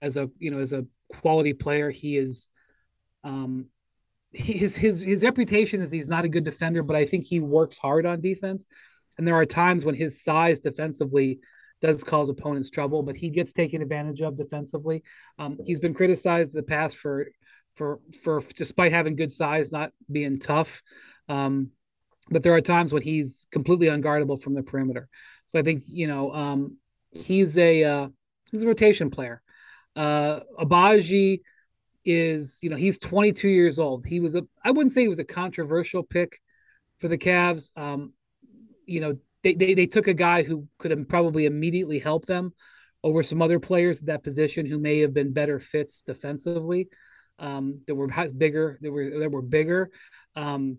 as 0.00 0.16
a 0.16 0.30
you 0.38 0.52
know 0.52 0.60
as 0.60 0.72
a 0.72 0.86
quality 1.08 1.52
player. 1.54 1.90
He 1.90 2.16
is 2.16 2.46
um 3.24 3.66
his 4.32 4.76
his 4.76 5.00
his 5.00 5.24
reputation 5.24 5.82
is 5.82 5.90
he's 5.90 6.08
not 6.08 6.24
a 6.24 6.28
good 6.28 6.44
defender, 6.44 6.82
but 6.82 6.96
I 6.96 7.06
think 7.06 7.24
he 7.24 7.40
works 7.40 7.78
hard 7.78 8.06
on 8.06 8.20
defense. 8.20 8.66
And 9.16 9.26
there 9.26 9.36
are 9.36 9.46
times 9.46 9.84
when 9.84 9.94
his 9.94 10.22
size 10.22 10.58
defensively 10.58 11.38
does 11.80 12.02
cause 12.02 12.28
opponents 12.28 12.70
trouble, 12.70 13.02
but 13.02 13.16
he 13.16 13.30
gets 13.30 13.52
taken 13.52 13.82
advantage 13.82 14.20
of 14.22 14.36
defensively. 14.36 15.02
Um, 15.38 15.58
he's 15.64 15.80
been 15.80 15.94
criticized 15.94 16.50
in 16.54 16.56
the 16.56 16.62
past 16.62 16.96
for 16.96 17.26
for 17.74 18.00
for 18.22 18.42
despite 18.56 18.92
having 18.92 19.16
good 19.16 19.32
size, 19.32 19.72
not 19.72 19.92
being 20.10 20.38
tough. 20.38 20.82
Um, 21.28 21.70
but 22.30 22.42
there 22.42 22.54
are 22.54 22.60
times 22.60 22.92
when 22.92 23.02
he's 23.02 23.46
completely 23.50 23.88
unguardable 23.88 24.40
from 24.40 24.54
the 24.54 24.62
perimeter. 24.62 25.08
So 25.46 25.58
I 25.58 25.62
think 25.62 25.84
you 25.86 26.06
know 26.06 26.32
um, 26.32 26.78
he's 27.10 27.58
a 27.58 27.84
uh, 27.84 28.08
he's 28.50 28.62
a 28.62 28.66
rotation 28.66 29.10
player. 29.10 29.42
Uh, 29.96 30.40
Agbaji 30.58 31.40
is 32.04 32.58
you 32.62 32.70
know 32.70 32.76
he's 32.76 32.98
22 32.98 33.48
years 33.48 33.78
old. 33.78 34.06
He 34.06 34.20
was 34.20 34.34
a 34.34 34.42
I 34.64 34.70
wouldn't 34.70 34.92
say 34.92 35.02
he 35.02 35.08
was 35.08 35.18
a 35.18 35.24
controversial 35.24 36.02
pick 36.02 36.40
for 36.98 37.08
the 37.08 37.18
Cavs. 37.18 37.70
Um, 37.76 38.12
you 38.86 39.00
know 39.00 39.18
they, 39.42 39.54
they 39.54 39.74
they 39.74 39.86
took 39.86 40.08
a 40.08 40.14
guy 40.14 40.42
who 40.42 40.68
could 40.78 40.90
have 40.90 41.08
probably 41.08 41.46
immediately 41.46 41.98
helped 41.98 42.26
them 42.26 42.52
over 43.02 43.22
some 43.22 43.42
other 43.42 43.60
players 43.60 44.00
at 44.00 44.06
that 44.06 44.22
position 44.22 44.64
who 44.64 44.78
may 44.78 45.00
have 45.00 45.12
been 45.12 45.32
better 45.32 45.58
fits 45.58 46.00
defensively 46.00 46.88
um, 47.38 47.80
that 47.86 47.94
were 47.94 48.08
bigger, 48.36 48.78
that 48.80 48.90
were 48.90 49.18
that 49.18 49.30
were 49.30 49.42
bigger. 49.42 49.90
Um, 50.36 50.78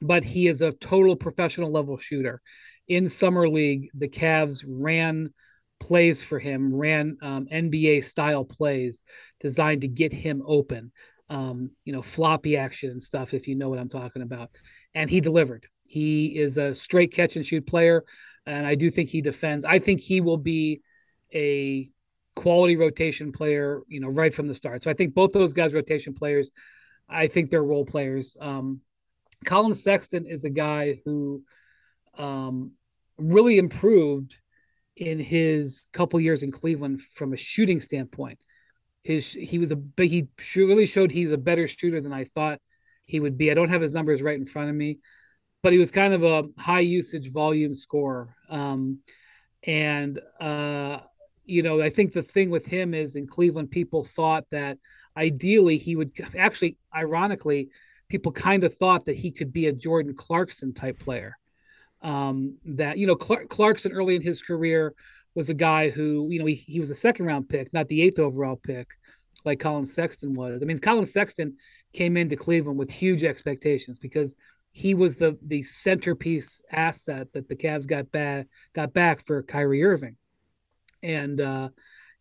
but 0.00 0.24
he 0.24 0.46
is 0.46 0.62
a 0.62 0.72
total 0.72 1.16
professional 1.16 1.70
level 1.70 1.96
shooter. 1.96 2.40
In 2.86 3.08
summer 3.08 3.48
league, 3.48 3.90
the 3.94 4.08
Cavs 4.08 4.64
ran 4.66 5.32
plays 5.80 6.22
for 6.22 6.38
him, 6.38 6.74
ran 6.74 7.16
um, 7.22 7.46
NBA 7.52 8.04
style 8.04 8.44
plays 8.44 9.02
designed 9.40 9.82
to 9.82 9.88
get 9.88 10.12
him 10.12 10.42
open. 10.46 10.92
Um, 11.30 11.72
you 11.84 11.92
know, 11.92 12.00
floppy 12.00 12.56
action 12.56 12.90
and 12.90 13.02
stuff, 13.02 13.34
if 13.34 13.48
you 13.48 13.54
know 13.54 13.68
what 13.68 13.78
I'm 13.78 13.88
talking 13.88 14.22
about. 14.22 14.50
And 14.94 15.10
he 15.10 15.20
delivered. 15.20 15.66
He 15.84 16.38
is 16.38 16.56
a 16.56 16.74
straight 16.74 17.12
catch 17.12 17.36
and 17.36 17.44
shoot 17.44 17.66
player, 17.66 18.04
and 18.46 18.66
I 18.66 18.74
do 18.74 18.90
think 18.90 19.10
he 19.10 19.20
defends. 19.20 19.64
I 19.64 19.78
think 19.78 20.00
he 20.00 20.20
will 20.20 20.38
be 20.38 20.80
a 21.34 21.90
quality 22.38 22.76
rotation 22.76 23.32
player, 23.32 23.82
you 23.88 23.98
know, 23.98 24.06
right 24.06 24.32
from 24.32 24.46
the 24.46 24.54
start. 24.54 24.84
So 24.84 24.90
I 24.92 24.94
think 24.94 25.12
both 25.12 25.32
those 25.32 25.52
guys, 25.52 25.74
rotation 25.74 26.14
players, 26.14 26.52
I 27.08 27.26
think 27.26 27.50
they're 27.50 27.64
role 27.64 27.84
players. 27.84 28.36
Um, 28.40 28.80
Collin 29.44 29.74
Sexton 29.74 30.24
is 30.24 30.44
a 30.44 30.50
guy 30.50 31.00
who 31.04 31.42
um, 32.16 32.72
really 33.16 33.58
improved 33.58 34.38
in 34.94 35.18
his 35.18 35.88
couple 35.92 36.20
years 36.20 36.44
in 36.44 36.52
Cleveland 36.52 37.00
from 37.00 37.32
a 37.32 37.36
shooting 37.36 37.80
standpoint. 37.80 38.38
His 39.02 39.32
he 39.32 39.58
was 39.58 39.72
a 39.72 39.76
but 39.76 40.06
he 40.06 40.28
really 40.54 40.86
showed 40.86 41.10
he's 41.10 41.32
a 41.32 41.38
better 41.38 41.66
shooter 41.66 42.00
than 42.00 42.12
I 42.12 42.24
thought 42.24 42.60
he 43.04 43.18
would 43.18 43.36
be. 43.36 43.50
I 43.50 43.54
don't 43.54 43.70
have 43.70 43.82
his 43.82 43.92
numbers 43.92 44.22
right 44.22 44.38
in 44.38 44.46
front 44.46 44.70
of 44.70 44.76
me, 44.76 45.00
but 45.64 45.72
he 45.72 45.78
was 45.78 45.90
kind 45.90 46.14
of 46.14 46.22
a 46.22 46.44
high 46.56 46.86
usage 46.86 47.32
volume 47.32 47.74
scorer. 47.74 48.36
Um, 48.48 49.00
and 49.64 50.20
uh, 50.40 51.00
you 51.48 51.62
know, 51.62 51.80
I 51.80 51.90
think 51.90 52.12
the 52.12 52.22
thing 52.22 52.50
with 52.50 52.66
him 52.66 52.92
is 52.94 53.16
in 53.16 53.26
Cleveland, 53.26 53.70
people 53.70 54.04
thought 54.04 54.44
that 54.50 54.78
ideally 55.16 55.78
he 55.78 55.96
would 55.96 56.12
actually, 56.36 56.76
ironically, 56.94 57.70
people 58.08 58.32
kind 58.32 58.64
of 58.64 58.74
thought 58.74 59.06
that 59.06 59.16
he 59.16 59.30
could 59.30 59.52
be 59.52 59.66
a 59.66 59.72
Jordan 59.72 60.14
Clarkson 60.14 60.74
type 60.74 60.98
player. 60.98 61.38
Um, 62.02 62.58
that, 62.64 62.98
you 62.98 63.06
know, 63.06 63.16
Clark, 63.16 63.48
Clarkson 63.48 63.92
early 63.92 64.14
in 64.14 64.22
his 64.22 64.42
career 64.42 64.94
was 65.34 65.50
a 65.50 65.54
guy 65.54 65.90
who, 65.90 66.28
you 66.30 66.38
know, 66.38 66.46
he, 66.46 66.54
he 66.54 66.80
was 66.80 66.90
a 66.90 66.94
second 66.94 67.26
round 67.26 67.48
pick, 67.48 67.72
not 67.72 67.88
the 67.88 68.02
eighth 68.02 68.18
overall 68.18 68.56
pick 68.56 68.90
like 69.44 69.58
Collin 69.58 69.86
Sexton 69.86 70.34
was. 70.34 70.62
I 70.62 70.66
mean, 70.66 70.78
Collin 70.78 71.06
Sexton 71.06 71.56
came 71.92 72.16
into 72.16 72.36
Cleveland 72.36 72.78
with 72.78 72.90
huge 72.90 73.24
expectations 73.24 73.98
because 73.98 74.36
he 74.72 74.94
was 74.94 75.16
the 75.16 75.38
the 75.42 75.62
centerpiece 75.62 76.60
asset 76.70 77.32
that 77.32 77.48
the 77.48 77.56
Cavs 77.56 77.86
got 77.86 78.12
back 78.12 78.46
got 78.74 78.92
back 78.92 79.24
for 79.24 79.42
Kyrie 79.42 79.82
Irving 79.82 80.16
and 81.02 81.40
uh, 81.40 81.68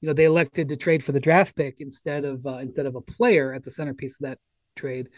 you 0.01 0.07
know 0.07 0.13
they 0.13 0.25
elected 0.25 0.69
to 0.69 0.77
trade 0.77 1.03
for 1.03 1.11
the 1.11 1.19
draft 1.19 1.55
pick 1.55 1.81
instead 1.81 2.25
of 2.25 2.45
uh, 2.45 2.57
instead 2.57 2.85
of 2.85 2.95
a 2.95 3.01
player 3.01 3.53
at 3.53 3.63
the 3.63 3.71
centerpiece 3.71 4.19
of 4.19 4.27
that 4.27 4.39
trade. 4.75 5.09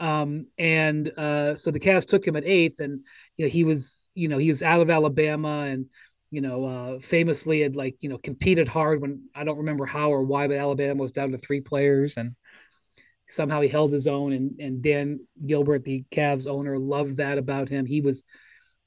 Um, 0.00 0.46
and 0.58 1.12
uh, 1.16 1.54
so 1.56 1.70
the 1.70 1.80
Cavs 1.80 2.06
took 2.06 2.26
him 2.26 2.36
at 2.36 2.44
eighth, 2.44 2.80
and 2.80 3.00
you 3.36 3.44
know 3.44 3.50
he 3.50 3.64
was 3.64 4.08
you 4.14 4.28
know 4.28 4.38
he 4.38 4.48
was 4.48 4.62
out 4.62 4.80
of 4.80 4.90
Alabama 4.90 5.66
and 5.68 5.86
you 6.30 6.40
know 6.40 6.64
uh, 6.64 6.98
famously 6.98 7.60
had 7.60 7.76
like 7.76 7.96
you 8.00 8.08
know 8.08 8.18
competed 8.18 8.68
hard 8.68 9.00
when 9.00 9.28
I 9.34 9.44
don't 9.44 9.58
remember 9.58 9.86
how 9.86 10.10
or 10.10 10.22
why, 10.22 10.48
but 10.48 10.56
Alabama 10.56 11.02
was 11.02 11.12
down 11.12 11.32
to 11.32 11.38
three 11.38 11.60
players 11.60 12.16
and 12.16 12.34
somehow 13.28 13.60
he 13.60 13.68
held 13.68 13.92
his 13.92 14.06
own 14.06 14.32
and 14.32 14.58
and 14.60 14.82
Dan 14.82 15.20
Gilbert 15.46 15.84
the 15.84 16.04
Cavs 16.10 16.46
owner 16.46 16.78
loved 16.78 17.18
that 17.18 17.38
about 17.38 17.68
him. 17.68 17.86
He 17.86 18.00
was 18.00 18.24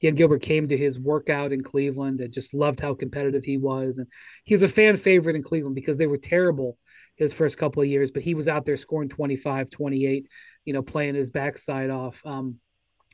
Dan 0.00 0.14
Gilbert 0.14 0.42
came 0.42 0.68
to 0.68 0.76
his 0.76 0.98
workout 0.98 1.52
in 1.52 1.62
Cleveland 1.62 2.20
and 2.20 2.32
just 2.32 2.54
loved 2.54 2.80
how 2.80 2.94
competitive 2.94 3.44
he 3.44 3.58
was. 3.58 3.98
And 3.98 4.06
he 4.44 4.54
was 4.54 4.62
a 4.62 4.68
fan 4.68 4.96
favorite 4.96 5.36
in 5.36 5.42
Cleveland 5.42 5.74
because 5.74 5.98
they 5.98 6.06
were 6.06 6.18
terrible 6.18 6.78
his 7.16 7.32
first 7.32 7.58
couple 7.58 7.82
of 7.82 7.88
years, 7.88 8.12
but 8.12 8.22
he 8.22 8.34
was 8.34 8.46
out 8.46 8.64
there 8.64 8.76
scoring 8.76 9.08
25, 9.08 9.70
28, 9.70 10.28
you 10.64 10.72
know, 10.72 10.82
playing 10.82 11.16
his 11.16 11.30
backside 11.30 11.90
off. 11.90 12.22
Um, 12.24 12.60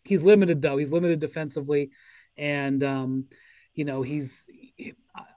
he's 0.04 0.24
limited 0.24 0.60
though. 0.60 0.76
He's 0.76 0.92
limited 0.92 1.20
defensively. 1.20 1.90
And, 2.36 2.84
um, 2.84 3.24
you 3.72 3.86
know, 3.86 4.02
he's, 4.02 4.44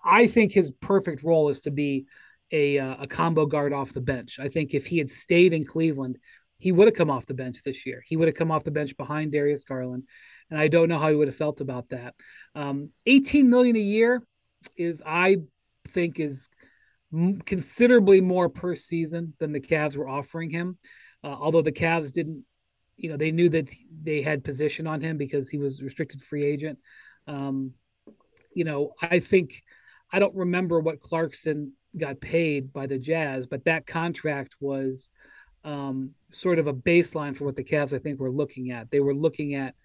I 0.03 0.27
think 0.27 0.51
his 0.51 0.71
perfect 0.71 1.23
role 1.23 1.49
is 1.49 1.61
to 1.61 1.71
be 1.71 2.07
a, 2.51 2.77
uh, 2.77 2.95
a 3.01 3.07
combo 3.07 3.45
guard 3.45 3.71
off 3.71 3.93
the 3.93 4.01
bench. 4.01 4.37
I 4.39 4.49
think 4.49 4.73
if 4.73 4.85
he 4.85 4.97
had 4.97 5.09
stayed 5.09 5.53
in 5.53 5.65
Cleveland, 5.65 6.17
he 6.57 6.71
would 6.71 6.87
have 6.87 6.95
come 6.95 7.09
off 7.09 7.25
the 7.25 7.33
bench 7.33 7.63
this 7.63 7.85
year. 7.85 8.03
He 8.05 8.17
would 8.17 8.27
have 8.27 8.35
come 8.35 8.51
off 8.51 8.63
the 8.63 8.71
bench 8.71 8.97
behind 8.97 9.31
Darius 9.31 9.63
Garland 9.63 10.03
and 10.49 10.59
I 10.59 10.67
don't 10.67 10.89
know 10.89 10.99
how 10.99 11.09
he 11.09 11.15
would 11.15 11.27
have 11.27 11.35
felt 11.35 11.61
about 11.61 11.89
that. 11.89 12.15
Um, 12.55 12.91
18 13.05 13.49
million 13.49 13.75
a 13.75 13.79
year 13.79 14.23
is, 14.77 15.01
I 15.05 15.37
think, 15.89 16.19
is 16.19 16.49
considerably 17.45 18.21
more 18.21 18.49
per 18.49 18.75
season 18.75 19.33
than 19.39 19.51
the 19.51 19.61
Cavs 19.61 19.95
were 19.95 20.07
offering 20.07 20.49
him. 20.49 20.77
Uh, 21.23 21.35
although 21.39 21.61
the 21.61 21.71
Cavs 21.71 22.11
didn't 22.11 22.45
you 22.97 23.11
know, 23.11 23.17
they 23.17 23.31
knew 23.31 23.47
that 23.49 23.69
they 24.03 24.21
had 24.21 24.43
position 24.43 24.87
on 24.87 25.01
him 25.01 25.17
because 25.17 25.49
he 25.49 25.57
was 25.57 25.83
restricted 25.83 26.21
free 26.21 26.43
agent. 26.43 26.79
Um, 27.27 27.73
you 28.53 28.63
know, 28.63 28.93
I 29.01 29.19
think 29.19 29.63
I 30.11 30.19
don't 30.19 30.35
remember 30.35 30.79
what 30.79 30.99
Clarkson 30.99 31.73
got 31.95 32.19
paid 32.19 32.73
by 32.73 32.87
the 32.87 32.97
Jazz, 32.97 33.45
but 33.45 33.65
that 33.65 33.85
contract 33.85 34.55
was 34.59 35.09
um, 35.63 36.11
sort 36.31 36.59
of 36.59 36.67
a 36.67 36.73
baseline 36.73 37.35
for 37.35 37.45
what 37.45 37.55
the 37.55 37.63
Cavs 37.63 37.93
I 37.93 37.99
think 37.99 38.19
were 38.19 38.31
looking 38.31 38.71
at. 38.71 38.89
They 38.89 38.99
were 38.99 39.15
looking 39.15 39.53
at 39.53 39.75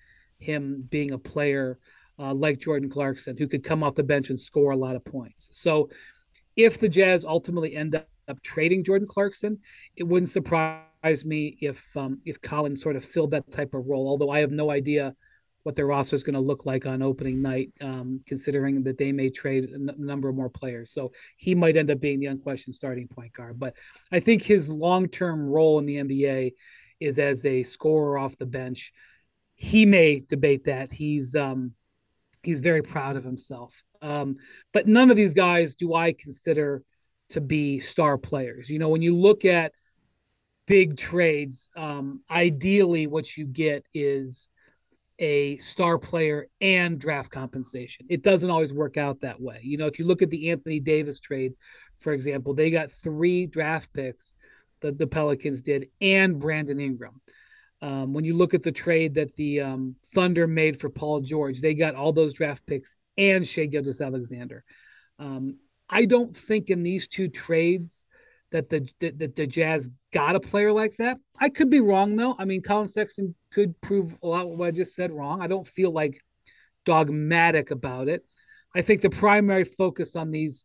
him 0.42 0.86
being 0.90 1.12
a 1.12 1.18
player 1.18 1.78
uh, 2.18 2.34
like 2.34 2.60
Jordan 2.60 2.90
Clarkson 2.90 3.36
who 3.36 3.48
could 3.48 3.64
come 3.64 3.82
off 3.82 3.94
the 3.94 4.02
bench 4.02 4.30
and 4.30 4.40
score 4.40 4.72
a 4.72 4.76
lot 4.76 4.96
of 4.96 5.04
points. 5.04 5.48
So 5.52 5.88
if 6.56 6.78
the 6.78 6.88
Jazz 6.88 7.24
ultimately 7.24 7.74
end 7.74 7.94
up, 7.94 8.06
trading 8.42 8.82
Jordan 8.82 9.06
Clarkson, 9.06 9.58
it 9.96 10.04
wouldn't 10.04 10.30
surprise 10.30 11.24
me 11.24 11.58
if 11.60 11.94
um, 11.96 12.20
if 12.24 12.40
Collins 12.40 12.80
sort 12.80 12.96
of 12.96 13.04
filled 13.04 13.32
that 13.32 13.50
type 13.50 13.74
of 13.74 13.86
role. 13.86 14.08
Although 14.08 14.30
I 14.30 14.38
have 14.38 14.52
no 14.52 14.70
idea 14.70 15.14
what 15.64 15.76
their 15.76 15.86
roster 15.86 16.16
is 16.16 16.22
going 16.22 16.34
to 16.34 16.40
look 16.40 16.66
like 16.66 16.86
on 16.86 17.02
opening 17.02 17.40
night, 17.40 17.72
um, 17.80 18.20
considering 18.26 18.82
that 18.84 18.98
they 18.98 19.12
may 19.12 19.28
trade 19.28 19.64
a 19.70 19.74
n- 19.74 19.94
number 19.98 20.28
of 20.28 20.34
more 20.34 20.48
players. 20.48 20.92
So 20.92 21.12
he 21.36 21.54
might 21.54 21.76
end 21.76 21.90
up 21.90 22.00
being 22.00 22.20
the 22.20 22.26
unquestioned 22.26 22.74
starting 22.74 23.06
point 23.06 23.32
guard. 23.32 23.58
But 23.58 23.76
I 24.10 24.20
think 24.20 24.42
his 24.42 24.68
long 24.68 25.08
term 25.08 25.46
role 25.46 25.78
in 25.78 25.86
the 25.86 25.96
NBA 25.96 26.52
is 27.00 27.18
as 27.18 27.44
a 27.44 27.62
scorer 27.62 28.18
off 28.18 28.38
the 28.38 28.46
bench. 28.46 28.92
He 29.54 29.86
may 29.86 30.20
debate 30.20 30.64
that. 30.64 30.92
He's 30.92 31.34
um, 31.34 31.72
he's 32.42 32.60
very 32.60 32.82
proud 32.82 33.16
of 33.16 33.24
himself. 33.24 33.82
Um, 34.00 34.36
but 34.72 34.88
none 34.88 35.10
of 35.10 35.16
these 35.16 35.34
guys 35.34 35.74
do 35.74 35.94
I 35.94 36.12
consider 36.12 36.82
to 37.30 37.40
be 37.40 37.80
star 37.80 38.18
players. 38.18 38.68
You 38.68 38.78
know, 38.78 38.88
when 38.88 39.02
you 39.02 39.16
look 39.16 39.44
at 39.44 39.72
big 40.66 40.96
trades, 40.96 41.70
um, 41.76 42.22
ideally 42.30 43.06
what 43.06 43.36
you 43.36 43.46
get 43.46 43.84
is 43.94 44.48
a 45.18 45.56
star 45.58 45.98
player 45.98 46.48
and 46.60 46.98
draft 46.98 47.30
compensation. 47.30 48.06
It 48.10 48.22
doesn't 48.22 48.50
always 48.50 48.72
work 48.72 48.96
out 48.96 49.20
that 49.20 49.40
way. 49.40 49.60
You 49.62 49.76
know, 49.76 49.86
if 49.86 49.98
you 49.98 50.04
look 50.04 50.20
at 50.20 50.30
the 50.30 50.50
Anthony 50.50 50.80
Davis 50.80 51.20
trade, 51.20 51.52
for 52.00 52.12
example, 52.12 52.54
they 52.54 52.70
got 52.70 52.90
three 52.90 53.46
draft 53.46 53.92
picks 53.92 54.34
that 54.80 54.98
the 54.98 55.06
Pelicans 55.06 55.62
did 55.62 55.88
and 56.00 56.40
Brandon 56.40 56.80
Ingram. 56.80 57.20
Um, 57.82 58.12
when 58.12 58.24
you 58.24 58.36
look 58.36 58.54
at 58.54 58.62
the 58.62 58.72
trade 58.72 59.14
that 59.14 59.34
the 59.34 59.60
um, 59.60 59.96
Thunder 60.14 60.46
made 60.46 60.80
for 60.80 60.88
Paul 60.88 61.20
George, 61.20 61.60
they 61.60 61.74
got 61.74 61.96
all 61.96 62.12
those 62.12 62.32
draft 62.32 62.64
picks 62.64 62.96
and 63.18 63.46
Shai 63.46 63.66
Gilgeous-Alexander. 63.66 64.64
Um, 65.18 65.58
I 65.90 66.04
don't 66.04 66.34
think 66.34 66.70
in 66.70 66.84
these 66.84 67.08
two 67.08 67.28
trades 67.28 68.06
that 68.52 68.68
the 68.68 68.88
that 69.00 69.34
the 69.34 69.46
Jazz 69.46 69.88
got 70.12 70.36
a 70.36 70.40
player 70.40 70.72
like 70.72 70.96
that. 70.98 71.18
I 71.38 71.48
could 71.48 71.70
be 71.70 71.80
wrong 71.80 72.16
though. 72.16 72.36
I 72.38 72.44
mean, 72.44 72.62
Collin 72.62 72.88
Sexton 72.88 73.34
could 73.50 73.78
prove 73.80 74.16
a 74.22 74.26
lot 74.26 74.48
what 74.48 74.68
I 74.68 74.70
just 74.70 74.94
said 74.94 75.10
wrong. 75.10 75.42
I 75.42 75.46
don't 75.48 75.66
feel 75.66 75.90
like 75.90 76.20
dogmatic 76.84 77.70
about 77.70 78.08
it. 78.08 78.24
I 78.74 78.82
think 78.82 79.00
the 79.00 79.10
primary 79.10 79.64
focus 79.64 80.16
on 80.16 80.30
these 80.30 80.64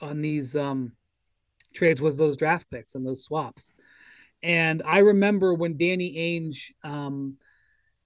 on 0.00 0.22
these 0.22 0.56
um, 0.56 0.92
trades 1.74 2.00
was 2.00 2.16
those 2.16 2.36
draft 2.36 2.70
picks 2.70 2.94
and 2.94 3.06
those 3.06 3.24
swaps. 3.24 3.72
And 4.42 4.82
I 4.84 4.98
remember 4.98 5.54
when 5.54 5.76
Danny 5.76 6.14
Ainge 6.14 6.72
um, 6.82 7.36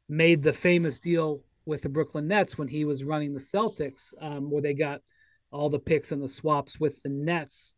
made 0.09 0.43
the 0.43 0.53
famous 0.53 0.99
deal 0.99 1.43
with 1.65 1.83
the 1.83 1.89
Brooklyn 1.89 2.29
Nets 2.29 2.57
when 2.57 2.69
he 2.69 2.85
was 2.85 3.05
running 3.05 3.35
the 3.35 3.41
Celtics, 3.41 4.13
um, 4.21 4.51
where 4.51 4.63
they 4.63 4.75
got 4.75 5.01
all 5.51 5.71
the 5.71 5.79
picks 5.79 6.13
and 6.13 6.23
the 6.23 6.29
swaps 6.29 6.79
with 6.79 7.03
the 7.03 7.09
Nets. 7.09 7.75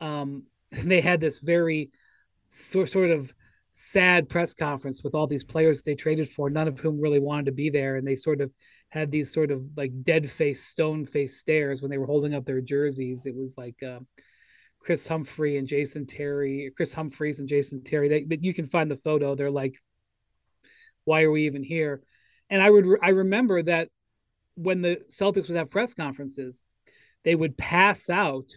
Um, 0.00 0.44
they 0.70 1.00
had 1.00 1.20
this 1.20 1.40
very 1.40 1.90
sort 2.48 2.88
sort 2.90 3.10
of 3.10 3.32
sad 3.72 4.28
press 4.28 4.52
conference 4.52 5.02
with 5.02 5.14
all 5.14 5.26
these 5.26 5.44
players 5.44 5.82
they 5.82 5.94
traded 5.94 6.28
for, 6.28 6.50
none 6.50 6.68
of 6.68 6.78
whom 6.78 7.00
really 7.00 7.18
wanted 7.18 7.46
to 7.46 7.52
be 7.52 7.70
there, 7.70 7.96
and 7.96 8.06
they 8.06 8.16
sort 8.16 8.40
of 8.40 8.52
had 8.90 9.10
these 9.10 9.32
sort 9.32 9.50
of 9.50 9.64
like 9.76 9.90
dead 10.02 10.30
face, 10.30 10.62
stone 10.62 11.06
face 11.06 11.38
stares 11.38 11.80
when 11.80 11.90
they 11.90 11.96
were 11.96 12.06
holding 12.06 12.34
up 12.34 12.44
their 12.44 12.60
jerseys. 12.60 13.24
It 13.24 13.34
was 13.34 13.56
like 13.56 13.82
uh, 13.82 14.00
Kris 14.84 15.06
Humphrey 15.06 15.58
and 15.58 15.68
Jason 15.68 16.06
Terry, 16.06 16.72
Kris 16.76 16.92
Humphries 16.92 17.38
and 17.38 17.48
Jason 17.48 17.82
Terry. 17.82 18.08
They, 18.08 18.24
but 18.24 18.44
you 18.44 18.52
can 18.52 18.66
find 18.66 18.90
the 18.90 18.96
photo. 18.96 19.34
They're 19.34 19.50
like, 19.50 19.76
"Why 21.04 21.22
are 21.22 21.30
we 21.30 21.46
even 21.46 21.62
here?" 21.62 22.02
And 22.50 22.60
I 22.60 22.68
would 22.68 22.86
I 23.02 23.10
remember 23.10 23.62
that 23.62 23.88
when 24.54 24.82
the 24.82 25.00
Celtics 25.10 25.48
would 25.48 25.56
have 25.56 25.70
press 25.70 25.94
conferences, 25.94 26.62
they 27.24 27.34
would 27.34 27.56
pass 27.56 28.10
out 28.10 28.50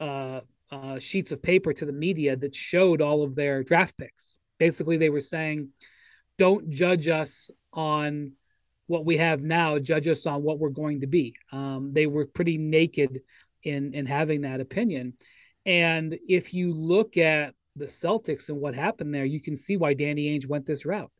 uh, 0.00 0.40
uh, 0.70 0.98
sheets 0.98 1.32
of 1.32 1.42
paper 1.42 1.72
to 1.72 1.86
the 1.86 1.92
media 1.92 2.36
that 2.36 2.54
showed 2.54 3.00
all 3.00 3.22
of 3.22 3.34
their 3.34 3.62
draft 3.62 3.96
picks. 3.96 4.36
Basically, 4.58 4.96
they 4.96 5.10
were 5.10 5.20
saying, 5.20 5.68
"Don't 6.38 6.70
judge 6.70 7.08
us 7.08 7.50
on 7.72 8.32
what 8.86 9.04
we 9.04 9.18
have 9.18 9.42
now. 9.42 9.78
Judge 9.78 10.08
us 10.08 10.26
on 10.26 10.42
what 10.42 10.58
we're 10.58 10.70
going 10.70 11.00
to 11.00 11.06
be." 11.06 11.34
Um, 11.52 11.92
they 11.92 12.06
were 12.06 12.26
pretty 12.26 12.58
naked 12.58 13.20
in 13.62 13.92
in 13.92 14.06
having 14.06 14.40
that 14.42 14.60
opinion. 14.60 15.14
And 15.64 16.18
if 16.28 16.54
you 16.54 16.72
look 16.72 17.16
at 17.16 17.54
the 17.76 17.86
Celtics 17.86 18.48
and 18.48 18.60
what 18.60 18.74
happened 18.74 19.14
there, 19.14 19.24
you 19.24 19.40
can 19.40 19.56
see 19.56 19.76
why 19.76 19.94
Danny 19.94 20.26
Ainge 20.26 20.46
went 20.46 20.66
this 20.66 20.84
route. 20.84 21.10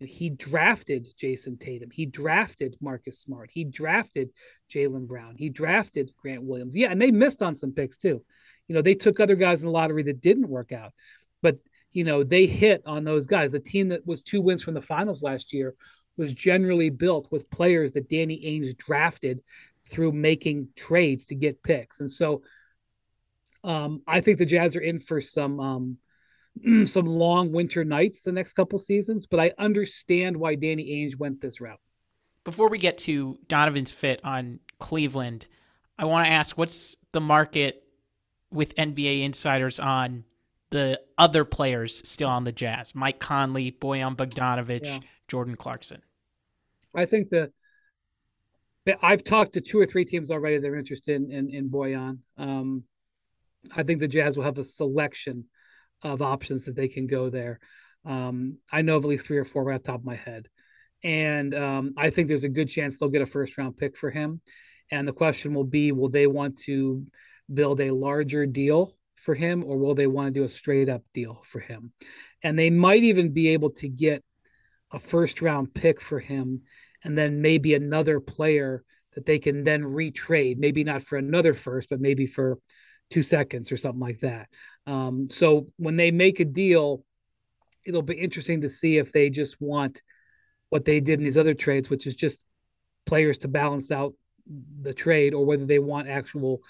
He 0.00 0.30
drafted 0.30 1.08
Jayson 1.16 1.58
Tatum. 1.58 1.90
He 1.90 2.06
drafted 2.06 2.76
Marcus 2.80 3.18
Smart. 3.18 3.50
He 3.52 3.64
drafted 3.64 4.30
Jaylen 4.70 5.08
Brown. 5.08 5.34
He 5.36 5.48
drafted 5.48 6.12
Grant 6.16 6.44
Williams. 6.44 6.76
Yeah, 6.76 6.92
and 6.92 7.02
they 7.02 7.10
missed 7.10 7.42
on 7.42 7.56
some 7.56 7.72
picks 7.72 7.96
too. 7.96 8.22
You 8.68 8.74
know, 8.74 8.82
they 8.82 8.94
took 8.94 9.18
other 9.18 9.34
guys 9.34 9.62
in 9.62 9.66
the 9.66 9.72
lottery 9.72 10.04
that 10.04 10.20
didn't 10.20 10.48
work 10.48 10.70
out, 10.72 10.92
but 11.42 11.58
you 11.90 12.04
know 12.04 12.22
they 12.22 12.46
hit 12.46 12.82
on 12.86 13.02
those 13.02 13.26
guys. 13.26 13.50
The 13.50 13.60
team 13.60 13.88
that 13.88 14.06
was 14.06 14.22
two 14.22 14.40
wins 14.40 14.62
from 14.62 14.74
the 14.74 14.80
finals 14.80 15.22
last 15.22 15.52
year 15.52 15.74
was 16.16 16.32
generally 16.32 16.90
built 16.90 17.26
with 17.32 17.50
players 17.50 17.92
that 17.92 18.08
Danny 18.08 18.40
Ainge 18.44 18.76
drafted 18.76 19.40
through 19.84 20.12
making 20.12 20.68
trades 20.76 21.24
to 21.26 21.34
get 21.34 21.62
picks, 21.62 21.98
and 21.98 22.12
so 22.12 22.42
um, 23.64 24.02
I 24.06 24.20
think 24.20 24.38
the 24.38 24.46
Jazz 24.46 24.76
are 24.76 24.80
in 24.80 25.00
for 25.00 25.20
some 25.20 25.60
um, 25.60 25.98
some 26.86 27.06
long 27.06 27.52
winter 27.52 27.84
nights 27.84 28.22
the 28.22 28.32
next 28.32 28.54
couple 28.54 28.78
seasons, 28.78 29.26
but 29.26 29.40
I 29.40 29.52
understand 29.58 30.36
why 30.36 30.54
Danny 30.54 30.90
Ainge 30.90 31.18
went 31.18 31.40
this 31.40 31.60
route. 31.60 31.80
Before 32.44 32.68
we 32.68 32.78
get 32.78 32.98
to 32.98 33.38
Donovan's 33.48 33.92
fit 33.92 34.20
on 34.24 34.60
Cleveland, 34.78 35.46
I 35.98 36.04
want 36.06 36.26
to 36.26 36.32
ask 36.32 36.56
what's 36.56 36.96
the 37.12 37.20
market 37.20 37.82
with 38.50 38.74
NBA 38.76 39.24
insiders 39.24 39.78
on 39.78 40.24
the 40.70 41.00
other 41.16 41.44
players 41.44 42.08
still 42.08 42.28
on 42.28 42.44
the 42.44 42.52
Jazz: 42.52 42.94
Mike 42.94 43.18
Conley, 43.18 43.72
Bojan 43.72 44.16
Bogdanovic, 44.16 44.84
yeah. 44.84 45.00
Jordan 45.26 45.56
Clarkson. 45.56 46.02
I 46.94 47.04
think 47.04 47.30
that 47.30 47.50
I've 49.02 49.24
talked 49.24 49.54
to 49.54 49.60
two 49.60 49.78
or 49.78 49.86
three 49.86 50.04
teams 50.04 50.30
already 50.30 50.58
that 50.58 50.66
are 50.66 50.76
interested 50.76 51.16
in 51.16 51.30
in, 51.30 51.50
in 51.50 51.68
Bojan. 51.68 52.18
Um, 52.36 52.84
I 53.76 53.82
think 53.82 54.00
the 54.00 54.08
Jazz 54.08 54.36
will 54.36 54.44
have 54.44 54.58
a 54.58 54.64
selection 54.64 55.44
of 56.02 56.22
options 56.22 56.64
that 56.64 56.76
they 56.76 56.88
can 56.88 57.06
go 57.06 57.30
there. 57.30 57.60
Um, 58.04 58.58
I 58.72 58.82
know 58.82 58.96
of 58.96 59.04
at 59.04 59.08
least 59.08 59.26
three 59.26 59.38
or 59.38 59.44
four 59.44 59.64
right 59.64 59.74
off 59.74 59.82
the 59.82 59.92
top 59.92 60.00
of 60.00 60.06
my 60.06 60.14
head, 60.14 60.48
and 61.02 61.54
um, 61.54 61.94
I 61.96 62.10
think 62.10 62.28
there's 62.28 62.44
a 62.44 62.48
good 62.48 62.68
chance 62.68 62.98
they'll 62.98 63.08
get 63.08 63.22
a 63.22 63.26
first 63.26 63.56
round 63.58 63.76
pick 63.76 63.96
for 63.96 64.10
him. 64.10 64.40
And 64.90 65.06
the 65.06 65.12
question 65.12 65.54
will 65.54 65.64
be, 65.64 65.92
will 65.92 66.08
they 66.08 66.26
want 66.26 66.58
to 66.62 67.04
build 67.52 67.80
a 67.80 67.90
larger 67.90 68.46
deal 68.46 68.96
for 69.16 69.34
him 69.34 69.64
or 69.64 69.76
will 69.76 69.94
they 69.94 70.06
want 70.06 70.32
to 70.32 70.40
do 70.40 70.44
a 70.44 70.48
straight 70.48 70.88
up 70.88 71.02
deal 71.12 71.42
for 71.44 71.60
him? 71.60 71.92
And 72.42 72.58
they 72.58 72.70
might 72.70 73.02
even 73.02 73.32
be 73.32 73.48
able 73.48 73.70
to 73.70 73.88
get 73.88 74.24
a 74.92 74.98
first 74.98 75.42
round 75.42 75.74
pick 75.74 76.00
for 76.00 76.18
him 76.18 76.60
and 77.04 77.16
then 77.16 77.42
maybe 77.42 77.74
another 77.74 78.20
player 78.20 78.84
that 79.14 79.26
they 79.26 79.38
can 79.38 79.64
then 79.64 79.84
retrade, 79.84 80.58
maybe 80.58 80.84
not 80.84 81.02
for 81.02 81.16
another 81.16 81.54
first, 81.54 81.90
but 81.90 82.00
maybe 82.00 82.26
for 82.26 82.58
two 83.10 83.22
seconds 83.22 83.72
or 83.72 83.76
something 83.76 84.00
like 84.00 84.20
that. 84.20 84.48
Um, 84.86 85.28
so 85.30 85.66
when 85.76 85.96
they 85.96 86.10
make 86.10 86.40
a 86.40 86.44
deal, 86.44 87.04
it'll 87.86 88.02
be 88.02 88.14
interesting 88.14 88.62
to 88.62 88.68
see 88.68 88.98
if 88.98 89.12
they 89.12 89.30
just 89.30 89.60
want 89.60 90.02
what 90.68 90.84
they 90.84 91.00
did 91.00 91.18
in 91.18 91.24
these 91.24 91.38
other 91.38 91.54
trades, 91.54 91.88
which 91.88 92.06
is 92.06 92.14
just 92.14 92.42
players 93.06 93.38
to 93.38 93.48
balance 93.48 93.90
out 93.90 94.14
the 94.80 94.94
trade, 94.94 95.34
or 95.34 95.44
whether 95.44 95.64
they 95.64 95.78
want 95.78 96.08
actual 96.08 96.60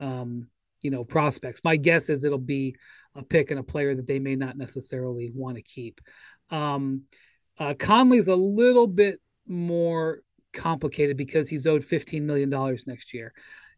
um, 0.00 0.48
you 0.82 0.90
know, 0.90 1.04
prospects. 1.04 1.60
My 1.64 1.76
guess 1.76 2.08
is 2.08 2.24
it'll 2.24 2.38
be 2.38 2.76
a 3.14 3.22
pick 3.22 3.50
and 3.50 3.60
a 3.60 3.64
player 3.64 3.94
that 3.94 4.06
they 4.06 4.18
may 4.18 4.36
not 4.36 4.56
necessarily 4.56 5.30
want 5.34 5.56
to 5.56 5.62
keep. 5.62 6.00
Um, 6.50 7.02
uh, 7.58 7.74
Conley's 7.78 8.28
a 8.28 8.36
little 8.36 8.86
bit 8.86 9.20
more 9.46 10.22
complicated 10.52 11.16
because 11.16 11.48
he's 11.48 11.66
owed 11.66 11.82
$15 11.82 12.22
million 12.22 12.50
next 12.86 13.12
year. 13.12 13.32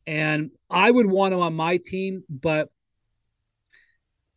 And 0.06 0.50
I 0.68 0.90
would 0.90 1.06
want 1.06 1.34
him 1.34 1.40
on 1.40 1.54
my 1.54 1.78
team, 1.78 2.24
but 2.28 2.68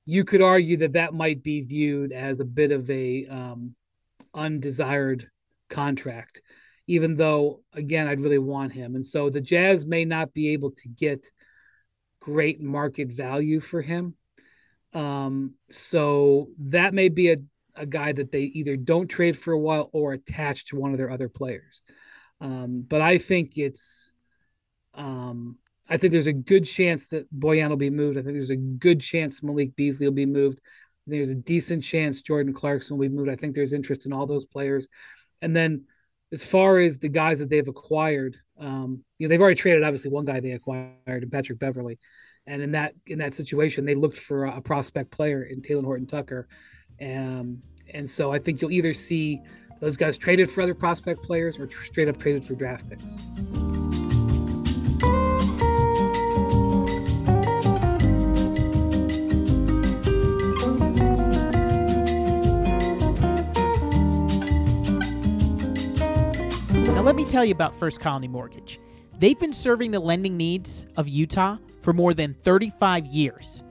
you 0.05 0.23
could 0.23 0.41
argue 0.41 0.77
that 0.77 0.93
that 0.93 1.13
might 1.13 1.41
be 1.43 1.61
viewed 1.61 2.11
as 2.11 2.39
a 2.39 2.45
bit 2.45 2.71
of 2.71 2.89
a 2.89 3.25
um, 3.27 3.75
undesired 4.33 5.29
contract, 5.69 6.41
even 6.87 7.15
though, 7.15 7.61
again, 7.73 8.07
I'd 8.07 8.21
really 8.21 8.37
want 8.37 8.73
him. 8.73 8.95
And 8.95 9.05
so 9.05 9.29
the 9.29 9.41
Jazz 9.41 9.85
may 9.85 10.05
not 10.05 10.33
be 10.33 10.49
able 10.49 10.71
to 10.71 10.87
get– 10.89 11.31
great 12.25 12.59
market 12.59 13.11
value 13.11 13.59
for 13.59 13.83
him. 13.83 14.15
Um, 14.93 15.53
so 15.69 16.47
that 16.57 16.91
may 16.91 17.09
be 17.09 17.29
a, 17.29 17.37
a 17.75 17.85
guy 17.85 18.13
that 18.13 18.31
they 18.31 18.41
either 18.41 18.75
don't 18.75 19.07
trade 19.07 19.37
for 19.37 19.53
a 19.53 19.59
while 19.59 19.91
or 19.93 20.13
attach 20.13 20.65
to 20.67 20.75
one 20.75 20.91
of 20.91 20.97
their 20.97 21.11
other 21.11 21.29
players. 21.29 21.83
Um, 22.41 22.83
but 22.87 23.01
I 23.01 23.19
think 23.19 23.59
it's, 23.59 24.11
um, 24.95 25.57
I 25.89 25.97
think 25.97 26.11
there's 26.11 26.27
a 26.27 26.33
good 26.33 26.65
chance 26.65 27.07
that 27.07 27.31
Bojan 27.37 27.69
will 27.69 27.77
be 27.77 27.89
moved. 27.89 28.17
I 28.17 28.21
think 28.21 28.35
there's 28.35 28.49
a 28.49 28.55
good 28.55 29.01
chance 29.01 29.43
Malik 29.43 29.75
Beasley 29.75 30.07
will 30.07 30.13
be 30.13 30.25
moved. 30.25 30.59
There's 31.07 31.29
a 31.29 31.35
decent 31.35 31.83
chance 31.83 32.21
Jordan 32.21 32.53
Clarkson 32.53 32.97
will 32.97 33.07
be 33.07 33.15
moved. 33.15 33.29
I 33.29 33.35
think 33.35 33.53
there's 33.53 33.73
interest 33.73 34.05
in 34.05 34.13
all 34.13 34.25
those 34.25 34.45
players. 34.45 34.87
And 35.41 35.55
then 35.55 35.85
as 36.31 36.43
far 36.43 36.79
as 36.79 36.97
the 36.97 37.09
guys 37.09 37.39
that 37.39 37.49
they've 37.49 37.67
acquired, 37.67 38.37
um, 38.59 39.03
you 39.19 39.27
know, 39.27 39.29
they've 39.29 39.41
already 39.41 39.59
traded 39.59 39.83
obviously 39.83 40.09
one 40.09 40.25
guy 40.25 40.39
they 40.39 40.51
acquired, 40.51 41.31
Patrick 41.31 41.59
Beverley. 41.59 41.99
And 42.47 42.61
in 42.61 42.71
that 42.71 42.93
in 43.07 43.19
that 43.19 43.33
situation, 43.33 43.85
they 43.85 43.95
looked 43.95 44.17
for 44.17 44.45
a, 44.45 44.61
prospect 44.61 45.11
player 45.11 45.43
in 45.43 45.61
Talen 45.61 45.83
Horton 45.83 46.05
Tucker. 46.05 46.47
Um, 47.01 47.61
and 47.91 48.09
so 48.09 48.31
I 48.31 48.39
think 48.39 48.61
you'll 48.61 48.71
either 48.71 48.93
see 48.93 49.41
those 49.79 49.97
guys 49.97 50.17
traded 50.17 50.49
for 50.49 50.61
other 50.61 50.75
prospect 50.75 51.23
players 51.23 51.59
or 51.59 51.69
straight 51.69 52.07
up 52.07 52.17
traded 52.17 52.45
for 52.45 52.53
draft 52.53 52.87
picks. 52.89 53.15
Let 67.15 67.23
me 67.23 67.31
tell 67.31 67.45
you 67.45 67.53
about 67.53 67.73
First 67.73 68.01
Colony 68.01 68.27
Mortgage. 68.27 68.77
They've 69.19 69.39
been 69.39 69.53
serving 69.53 69.91
the 69.91 70.01
lending 70.01 70.35
needs 70.35 70.85
of 70.97 71.07
Utah 71.07 71.55
for 71.79 71.93
more 71.93 72.13
than 72.13 72.33
35 72.43 73.05
years. 73.05 73.63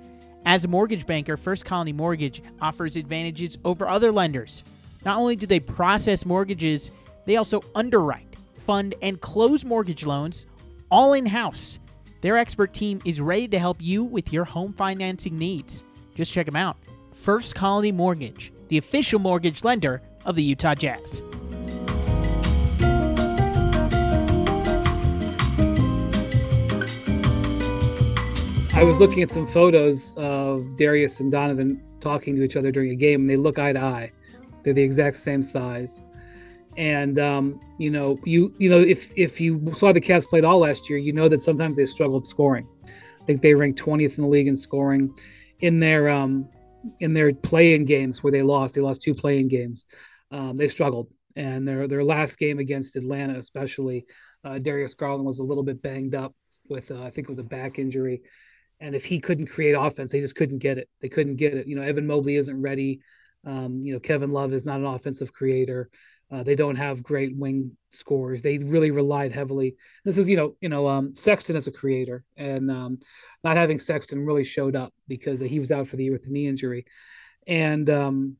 As 0.46 0.64
a 0.64 0.68
mortgage 0.68 1.04
banker, 1.04 1.36
First 1.36 1.66
Colony 1.66 1.92
Mortgage 1.92 2.42
offers 2.62 2.96
advantages 2.96 3.58
over 3.62 3.86
other 3.86 4.10
lenders. 4.10 4.64
Not 5.04 5.18
only 5.18 5.36
do 5.36 5.46
they 5.46 5.60
process 5.60 6.24
mortgages, 6.24 6.90
they 7.26 7.36
also 7.36 7.62
underwrite, 7.74 8.34
fund, 8.64 8.94
and 9.02 9.20
close 9.20 9.62
mortgage 9.62 10.06
loans 10.06 10.46
all 10.90 11.12
in 11.12 11.26
house. 11.26 11.80
Their 12.22 12.38
expert 12.38 12.72
team 12.72 13.02
is 13.04 13.20
ready 13.20 13.46
to 13.48 13.58
help 13.58 13.76
you 13.78 14.04
with 14.04 14.32
your 14.32 14.46
home 14.46 14.72
financing 14.72 15.36
needs. 15.36 15.84
Just 16.14 16.32
check 16.32 16.46
them 16.46 16.56
out. 16.56 16.78
First 17.12 17.54
Colony 17.54 17.92
Mortgage, 17.92 18.54
the 18.68 18.78
official 18.78 19.18
mortgage 19.18 19.64
lender 19.64 20.00
of 20.24 20.34
the 20.34 20.42
Utah 20.42 20.74
Jazz. 20.74 21.22
I 28.84 28.86
was 28.86 29.00
looking 29.00 29.22
at 29.22 29.30
some 29.30 29.46
photos 29.46 30.12
of 30.18 30.76
Darius 30.76 31.20
and 31.20 31.32
Donovan 31.32 31.82
talking 32.00 32.36
to 32.36 32.42
each 32.42 32.54
other 32.54 32.70
during 32.70 32.90
a 32.90 32.94
game, 32.94 33.22
and 33.22 33.30
they 33.30 33.36
look 33.36 33.58
eye 33.58 33.72
to 33.72 33.80
eye. 33.80 34.10
They're 34.62 34.74
the 34.74 34.82
exact 34.82 35.16
same 35.16 35.42
size. 35.42 36.02
And 36.76 37.18
um, 37.18 37.58
you 37.78 37.90
know, 37.90 38.18
you 38.24 38.54
you 38.58 38.68
know, 38.68 38.80
if 38.80 39.10
if 39.16 39.40
you 39.40 39.72
saw 39.72 39.90
the 39.90 40.02
Cavs 40.02 40.28
played 40.28 40.44
all 40.44 40.58
last 40.58 40.90
year, 40.90 40.98
you 40.98 41.14
know 41.14 41.28
that 41.28 41.40
sometimes 41.40 41.78
they 41.78 41.86
struggled 41.86 42.26
scoring. 42.26 42.68
I 42.86 43.24
think 43.24 43.40
they 43.40 43.54
ranked 43.54 43.80
20th 43.80 44.18
in 44.18 44.24
the 44.24 44.28
league 44.28 44.48
in 44.48 44.54
scoring. 44.54 45.16
In 45.60 45.80
their 45.80 46.10
um, 46.10 46.46
in 47.00 47.14
their 47.14 47.32
play-in 47.32 47.86
games 47.86 48.22
where 48.22 48.32
they 48.32 48.42
lost, 48.42 48.74
they 48.74 48.82
lost 48.82 49.00
two 49.00 49.14
play-in 49.14 49.48
games. 49.48 49.86
Um, 50.30 50.58
they 50.58 50.68
struggled, 50.68 51.08
and 51.36 51.66
their 51.66 51.88
their 51.88 52.04
last 52.04 52.38
game 52.38 52.58
against 52.58 52.96
Atlanta, 52.96 53.38
especially, 53.38 54.04
uh, 54.44 54.58
Darius 54.58 54.94
Garland 54.94 55.24
was 55.24 55.38
a 55.38 55.42
little 55.42 55.64
bit 55.64 55.80
banged 55.80 56.14
up 56.14 56.34
with 56.68 56.90
uh, 56.90 57.02
I 57.02 57.08
think 57.08 57.28
it 57.28 57.30
was 57.30 57.38
a 57.38 57.44
back 57.44 57.78
injury 57.78 58.20
and 58.80 58.94
if 58.94 59.04
he 59.04 59.20
couldn't 59.20 59.46
create 59.46 59.72
offense, 59.72 60.12
they 60.12 60.20
just 60.20 60.36
couldn't 60.36 60.58
get 60.58 60.78
it. 60.78 60.88
They 61.00 61.08
couldn't 61.08 61.36
get 61.36 61.54
it. 61.54 61.66
You 61.66 61.76
know, 61.76 61.82
Evan 61.82 62.06
Mobley 62.06 62.36
isn't 62.36 62.60
ready. 62.60 63.00
Um, 63.46 63.82
you 63.84 63.92
know, 63.92 64.00
Kevin 64.00 64.30
Love 64.30 64.52
is 64.52 64.64
not 64.64 64.80
an 64.80 64.86
offensive 64.86 65.32
creator. 65.32 65.90
Uh, 66.30 66.42
they 66.42 66.54
don't 66.54 66.76
have 66.76 67.02
great 67.02 67.36
wing 67.36 67.76
scores. 67.90 68.42
They 68.42 68.58
really 68.58 68.90
relied 68.90 69.32
heavily. 69.32 69.76
This 70.04 70.18
is, 70.18 70.28
you 70.28 70.36
know, 70.36 70.56
you 70.60 70.68
know, 70.68 70.88
um, 70.88 71.14
Sexton 71.14 71.54
as 71.54 71.66
a 71.66 71.72
creator, 71.72 72.24
and 72.36 72.70
um, 72.70 72.98
not 73.44 73.56
having 73.56 73.78
Sexton 73.78 74.24
really 74.24 74.44
showed 74.44 74.74
up 74.74 74.92
because 75.06 75.40
he 75.40 75.60
was 75.60 75.70
out 75.70 75.86
for 75.86 75.96
the 75.96 76.04
year 76.04 76.12
with 76.12 76.24
the 76.24 76.30
knee 76.30 76.48
injury, 76.48 76.86
and 77.46 77.88
um, 77.90 78.36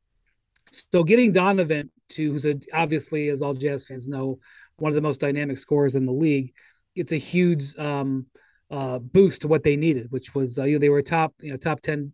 so 0.71 1.05
getting 1.05 1.33
Donovan 1.33 1.91
to, 2.11 2.33
who's 2.33 2.47
a, 2.47 2.57
obviously, 2.73 3.29
as 3.29 3.43
all 3.43 3.55
Jazz 3.55 3.85
fans 3.85 4.09
know, 4.09 4.39
one 4.77 4.91
of 4.91 4.97
the 4.97 5.01
most 5.01 5.21
dynamic 5.21 5.59
scorers 5.59 5.95
in 5.95 6.07
the 6.07 6.13
league, 6.13 6.53
it's 6.97 7.13
a 7.13 7.17
huge 7.17 7.79
um, 7.79 8.27
uh, 8.75 8.99
boost 8.99 9.43
to 9.43 9.49
what 9.49 9.63
they 9.63 9.77
needed, 9.77 10.11
which 10.11 10.35
was 10.35 10.59
uh, 10.59 10.65
you 10.65 10.75
know 10.75 10.81
they 10.81 10.89
were 10.89 10.99
a 10.99 11.03
top 11.03 11.33
you 11.41 11.53
know 11.53 11.57
top 11.57 11.81
ten 11.81 12.13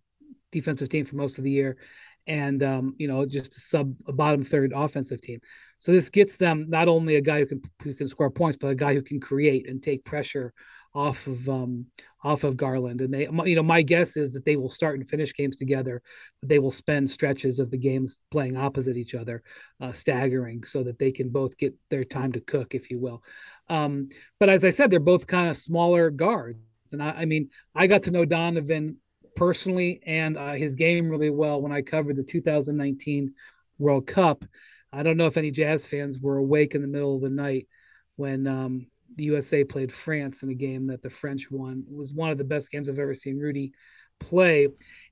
defensive 0.53 0.91
team 0.91 1.07
for 1.07 1.17
most 1.17 1.39
of 1.39 1.45
the 1.45 1.51
year, 1.51 1.79
and 2.27 2.63
um, 2.63 2.95
you 2.99 3.09
know 3.09 3.25
just 3.25 3.57
a 3.57 3.61
sub 3.61 3.95
a 4.07 4.13
bottom 4.13 4.45
third 4.45 4.73
offensive 4.77 5.23
team. 5.23 5.41
So 5.79 5.91
this 5.91 6.11
gets 6.11 6.37
them 6.37 6.67
not 6.69 6.87
only 6.87 7.17
a 7.17 7.23
guy 7.23 7.39
who 7.39 7.47
can 7.47 7.63
who 7.83 7.95
can 7.95 8.09
score 8.09 8.31
points, 8.31 8.59
but 8.61 8.69
a 8.69 8.75
guy 8.75 8.93
who 8.93 9.01
can 9.01 9.21
create 9.21 9.71
and 9.71 9.83
take 9.83 10.05
pressure 10.05 10.53
off 10.95 11.27
of 11.27 11.49
um, 11.49 11.87
off 12.23 12.45
of 12.45 12.57
Garland. 12.57 13.01
And 13.01 13.13
they, 13.13 13.29
you 13.45 13.57
know, 13.57 13.63
my 13.63 13.83
guess 13.83 14.17
is 14.17 14.33
that 14.33 14.45
they 14.45 14.57
will 14.57 14.69
start 14.69 14.99
and 14.99 15.09
finish 15.09 15.35
games 15.35 15.57
together. 15.57 16.03
They 16.43 16.59
will 16.59 16.71
spend 16.71 17.09
stretches 17.09 17.59
of 17.59 17.71
the 17.71 17.79
games 17.79 18.23
playing 18.31 18.57
opposite 18.57 18.97
each 18.97 19.15
other, 19.15 19.43
uh, 19.81 19.93
staggering, 19.93 20.65
so 20.65 20.83
that 20.83 20.99
they 20.99 21.13
can 21.13 21.29
both 21.29 21.57
get 21.57 21.75
their 21.89 22.05
time 22.05 22.33
to 22.33 22.41
cook, 22.41 22.75
if 22.75 22.91
you 22.91 22.99
will. 22.99 23.23
Um, 23.69 24.09
but 24.39 24.49
as 24.49 24.65
I 24.65 24.71
said, 24.71 24.91
they're 24.91 25.01
both 25.01 25.27
kind 25.27 25.49
of 25.49 25.57
smaller 25.57 26.11
guards, 26.11 26.59
and 26.93 27.03
I, 27.03 27.11
I 27.11 27.25
mean, 27.25 27.51
I 27.75 27.87
got 27.87 28.05
to 28.05 28.11
know 28.11 28.25
Donovan 28.25 28.97
personally 29.37 30.01
and 30.05 30.37
uh, 30.37 30.53
his 30.53 30.75
game 30.75 31.09
really 31.09 31.31
well 31.31 31.63
when 31.63 31.73
I 31.73 31.83
covered 31.83 32.17
the 32.17 32.23
2019 32.23 33.33
World 33.79 34.07
Cup. 34.07 34.45
I 34.93 35.03
don't 35.05 35.17
know 35.17 35.27
if 35.27 35.37
any 35.37 35.53
Jazz 35.53 35.87
fans 35.87 36.19
were 36.19 36.37
awake 36.37 36.75
in 36.75 36.83
the 36.83 36.89
middle 36.89 37.15
of 37.15 37.23
the 37.23 37.31
night 37.31 37.69
when 38.17 38.47
um, 38.47 38.87
the 39.17 39.25
USA 39.25 39.65
played 39.65 39.93
France 39.93 40.43
in 40.43 40.51
a 40.51 40.55
game 40.55 40.87
that 40.89 41.03
the 41.03 41.11
French 41.11 41.51
won. 41.51 41.85
It 41.91 41.97
was 41.97 42.13
one 42.13 42.31
of 42.31 42.39
the 42.39 42.45
best 42.45 42.71
games 42.71 42.89
I've 42.89 42.99
ever 42.99 43.15
seen 43.15 43.39
Rudy 43.39 43.73
play. 44.19 44.67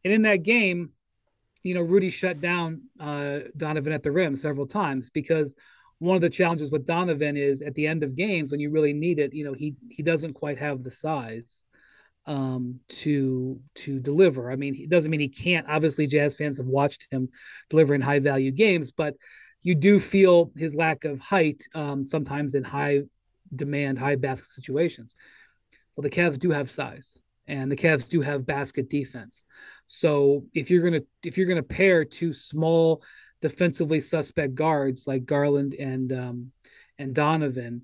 And 0.04 0.12
in 0.12 0.22
that 0.22 0.42
game, 0.42 0.90
you 1.62 1.74
know, 1.74 1.82
Rudy 1.82 2.10
shut 2.10 2.40
down 2.40 2.82
uh, 3.00 3.40
Donovan 3.56 3.92
at 3.92 4.02
the 4.02 4.12
rim 4.12 4.36
several 4.36 4.66
times 4.66 5.10
because 5.10 5.54
one 5.98 6.14
of 6.14 6.22
the 6.22 6.30
challenges 6.30 6.70
with 6.70 6.86
Donovan 6.86 7.36
is 7.36 7.60
at 7.60 7.74
the 7.74 7.86
end 7.86 8.04
of 8.04 8.14
games 8.14 8.50
when 8.50 8.60
you 8.60 8.70
really 8.70 8.92
need 8.92 9.18
it, 9.18 9.34
you 9.34 9.44
know, 9.44 9.52
he 9.52 9.74
he 9.90 10.02
doesn't 10.02 10.34
quite 10.34 10.58
have 10.58 10.84
the 10.84 10.90
size 10.90 11.64
um, 12.26 12.78
to 12.88 13.60
to 13.74 13.98
deliver. 13.98 14.50
I 14.50 14.56
mean, 14.56 14.76
it 14.76 14.88
doesn't 14.90 15.10
mean 15.10 15.20
he 15.20 15.28
can't. 15.28 15.66
Obviously, 15.68 16.06
Jazz 16.06 16.36
fans 16.36 16.58
have 16.58 16.66
watched 16.66 17.08
him 17.10 17.30
deliver 17.68 17.94
in 17.94 18.00
high 18.00 18.20
value 18.20 18.52
games, 18.52 18.92
but 18.92 19.14
you 19.62 19.74
do 19.74 19.98
feel 19.98 20.52
his 20.56 20.76
lack 20.76 21.04
of 21.04 21.18
height 21.18 21.64
um, 21.74 22.06
sometimes 22.06 22.54
in 22.54 22.62
high 22.62 23.00
demand 23.54 23.98
high 23.98 24.16
basket 24.16 24.48
situations. 24.48 25.14
Well, 25.96 26.02
the 26.02 26.10
Cavs 26.10 26.38
do 26.38 26.50
have 26.50 26.70
size, 26.70 27.18
and 27.46 27.70
the 27.70 27.76
Cavs 27.76 28.08
do 28.08 28.20
have 28.20 28.46
basket 28.46 28.88
defense. 28.88 29.46
So 29.86 30.44
if 30.54 30.70
you're 30.70 30.82
gonna 30.82 31.02
if 31.24 31.36
you're 31.36 31.48
gonna 31.48 31.62
pair 31.62 32.04
two 32.04 32.32
small 32.32 33.02
defensively 33.40 34.00
suspect 34.00 34.54
guards 34.54 35.06
like 35.06 35.24
Garland 35.24 35.74
and 35.74 36.12
um, 36.12 36.52
and 36.98 37.14
Donovan, 37.14 37.82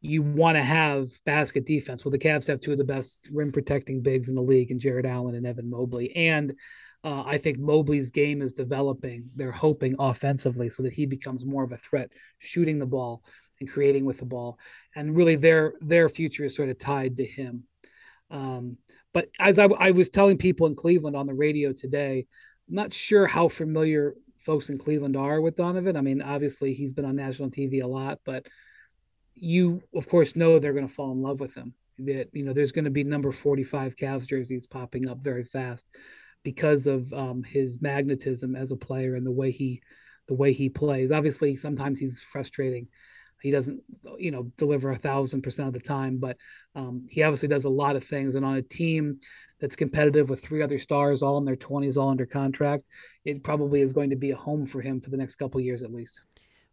you 0.00 0.22
want 0.22 0.56
to 0.56 0.62
have 0.62 1.08
basket 1.24 1.66
defense. 1.66 2.04
Well, 2.04 2.12
the 2.12 2.18
Cavs 2.18 2.46
have 2.48 2.60
two 2.60 2.72
of 2.72 2.78
the 2.78 2.84
best 2.84 3.28
rim 3.32 3.52
protecting 3.52 4.02
bigs 4.02 4.28
in 4.28 4.34
the 4.34 4.42
league, 4.42 4.70
and 4.70 4.80
Jarrett 4.80 5.06
Allen 5.06 5.34
and 5.34 5.46
Evan 5.46 5.70
Mobley. 5.70 6.14
And 6.16 6.54
uh, 7.02 7.22
I 7.24 7.38
think 7.38 7.58
Mobley's 7.58 8.10
game 8.10 8.42
is 8.42 8.52
developing. 8.52 9.30
They're 9.34 9.52
hoping 9.52 9.96
offensively 9.98 10.68
so 10.68 10.82
that 10.82 10.92
he 10.92 11.06
becomes 11.06 11.44
more 11.44 11.64
of 11.64 11.72
a 11.72 11.78
threat, 11.78 12.10
shooting 12.38 12.78
the 12.78 12.86
ball 12.86 13.22
and 13.60 13.70
creating 13.70 14.04
with 14.04 14.18
the 14.18 14.24
ball. 14.24 14.58
And 14.96 15.14
really, 15.14 15.36
their 15.36 15.74
their 15.80 16.08
future 16.08 16.44
is 16.44 16.56
sort 16.56 16.68
of 16.68 16.78
tied 16.78 17.18
to 17.18 17.24
him. 17.24 17.64
Um, 18.30 18.78
but 19.12 19.28
as 19.38 19.58
I, 19.58 19.64
I, 19.64 19.90
was 19.90 20.08
telling 20.08 20.38
people 20.38 20.68
in 20.68 20.76
Cleveland 20.76 21.16
on 21.16 21.26
the 21.26 21.34
radio 21.34 21.72
today, 21.72 22.26
I'm 22.68 22.74
not 22.74 22.92
sure 22.92 23.26
how 23.26 23.48
familiar 23.48 24.14
folks 24.38 24.68
in 24.68 24.78
Cleveland 24.78 25.16
are 25.16 25.40
with 25.40 25.56
Donovan. 25.56 25.96
I 25.96 26.00
mean, 26.00 26.22
obviously 26.22 26.72
he's 26.74 26.92
been 26.92 27.04
on 27.04 27.16
national 27.16 27.50
TV 27.50 27.82
a 27.82 27.88
lot, 27.88 28.20
but 28.24 28.46
you 29.34 29.82
of 29.94 30.08
course 30.08 30.36
know 30.36 30.58
they're 30.58 30.72
going 30.72 30.86
to 30.86 30.92
fall 30.92 31.12
in 31.12 31.22
love 31.22 31.40
with 31.40 31.54
him. 31.54 31.74
That 31.98 32.28
you 32.32 32.44
know 32.44 32.52
there's 32.52 32.72
going 32.72 32.84
to 32.84 32.90
be 32.90 33.04
number 33.04 33.32
45 33.32 33.96
Cavs 33.96 34.26
jerseys 34.26 34.66
popping 34.66 35.08
up 35.08 35.18
very 35.22 35.44
fast 35.44 35.86
because 36.42 36.86
of 36.86 37.12
um, 37.12 37.42
his 37.42 37.82
magnetism 37.82 38.56
as 38.56 38.70
a 38.70 38.76
player 38.76 39.14
and 39.16 39.26
the 39.26 39.30
way 39.30 39.50
he 39.50 39.82
the 40.28 40.34
way 40.34 40.52
he 40.52 40.68
plays. 40.68 41.10
Obviously, 41.12 41.56
sometimes 41.56 41.98
he's 41.98 42.20
frustrating 42.20 42.86
he 43.42 43.50
doesn't, 43.50 43.82
you 44.18 44.30
know, 44.30 44.50
deliver 44.56 44.90
a 44.90 44.96
thousand 44.96 45.42
percent 45.42 45.68
of 45.68 45.74
the 45.74 45.80
time, 45.80 46.18
but 46.18 46.36
um, 46.74 47.06
he 47.08 47.22
obviously 47.22 47.48
does 47.48 47.64
a 47.64 47.70
lot 47.70 47.96
of 47.96 48.04
things. 48.04 48.34
And 48.34 48.44
on 48.44 48.56
a 48.56 48.62
team 48.62 49.20
that's 49.60 49.76
competitive 49.76 50.30
with 50.30 50.42
three 50.42 50.62
other 50.62 50.78
stars, 50.78 51.22
all 51.22 51.38
in 51.38 51.44
their 51.44 51.56
twenties, 51.56 51.96
all 51.96 52.08
under 52.08 52.26
contract, 52.26 52.84
it 53.24 53.42
probably 53.42 53.80
is 53.80 53.92
going 53.92 54.10
to 54.10 54.16
be 54.16 54.30
a 54.30 54.36
home 54.36 54.66
for 54.66 54.80
him 54.80 55.00
for 55.00 55.10
the 55.10 55.16
next 55.16 55.36
couple 55.36 55.60
years 55.60 55.82
at 55.82 55.92
least. 55.92 56.20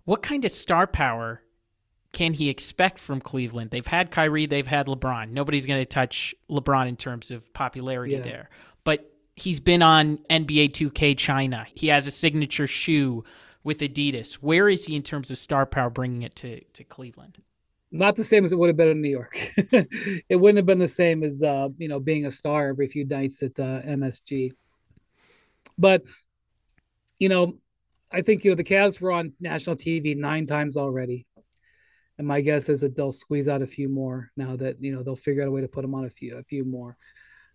What 0.05 0.21
kind 0.21 0.45
of 0.45 0.51
star 0.51 0.87
power 0.87 1.41
can 2.13 2.33
he 2.33 2.49
expect 2.49 2.99
from 2.99 3.19
Cleveland? 3.19 3.71
They've 3.71 3.85
had 3.85 4.11
Kyrie, 4.11 4.45
they've 4.45 4.65
had 4.65 4.87
LeBron. 4.87 5.31
Nobody's 5.31 5.65
going 5.65 5.81
to 5.81 5.85
touch 5.85 6.33
LeBron 6.49 6.87
in 6.87 6.95
terms 6.95 7.31
of 7.31 7.53
popularity 7.53 8.13
yeah. 8.13 8.21
there. 8.21 8.49
But 8.83 9.11
he's 9.35 9.59
been 9.59 9.81
on 9.81 10.17
NBA 10.29 10.71
2K 10.71 11.17
China. 11.17 11.65
He 11.75 11.87
has 11.87 12.07
a 12.07 12.11
signature 12.11 12.67
shoe 12.67 13.23
with 13.67 13.79
Adidas. 13.79 14.35
Where 14.35 14.69
is 14.69 14.85
he 14.85 14.95
in 14.95 15.03
terms 15.03 15.29
of 15.29 15.37
star 15.37 15.65
power 15.65 15.89
bringing 15.89 16.21
it 16.21 16.33
to, 16.35 16.63
to 16.63 16.85
Cleveland? 16.85 17.39
Not 17.91 18.15
the 18.15 18.23
same 18.23 18.45
as 18.45 18.53
it 18.53 18.55
would 18.55 18.69
have 18.69 18.77
been 18.77 18.87
in 18.87 19.01
New 19.01 19.09
York. 19.09 19.37
it 19.57 20.37
wouldn't 20.37 20.55
have 20.55 20.65
been 20.65 20.79
the 20.79 20.87
same 20.87 21.21
as 21.21 21.43
uh, 21.43 21.67
you 21.77 21.89
know 21.89 21.99
being 21.99 22.25
a 22.25 22.31
star 22.31 22.69
every 22.69 22.87
few 22.87 23.05
nights 23.05 23.43
at 23.43 23.59
uh, 23.59 23.81
MSG. 23.81 24.53
But 25.77 26.03
you 27.19 27.27
know, 27.27 27.57
I 28.09 28.21
think 28.21 28.45
you 28.45 28.51
know 28.51 28.55
the 28.55 28.63
Cavs 28.63 29.01
were 29.01 29.11
on 29.11 29.33
national 29.41 29.75
TV 29.75 30.15
nine 30.15 30.47
times 30.47 30.77
already, 30.77 31.25
and 32.17 32.25
my 32.25 32.39
guess 32.39 32.69
is 32.69 32.81
that 32.81 32.95
they'll 32.95 33.11
squeeze 33.11 33.49
out 33.49 33.61
a 33.61 33.67
few 33.67 33.89
more 33.89 34.31
now 34.37 34.55
that 34.55 34.81
you 34.81 34.95
know 34.95 35.03
they'll 35.03 35.17
figure 35.17 35.41
out 35.41 35.49
a 35.49 35.51
way 35.51 35.61
to 35.61 35.67
put 35.67 35.81
them 35.81 35.93
on 35.93 36.05
a 36.05 36.09
few 36.09 36.37
a 36.37 36.43
few 36.43 36.63
more. 36.63 36.95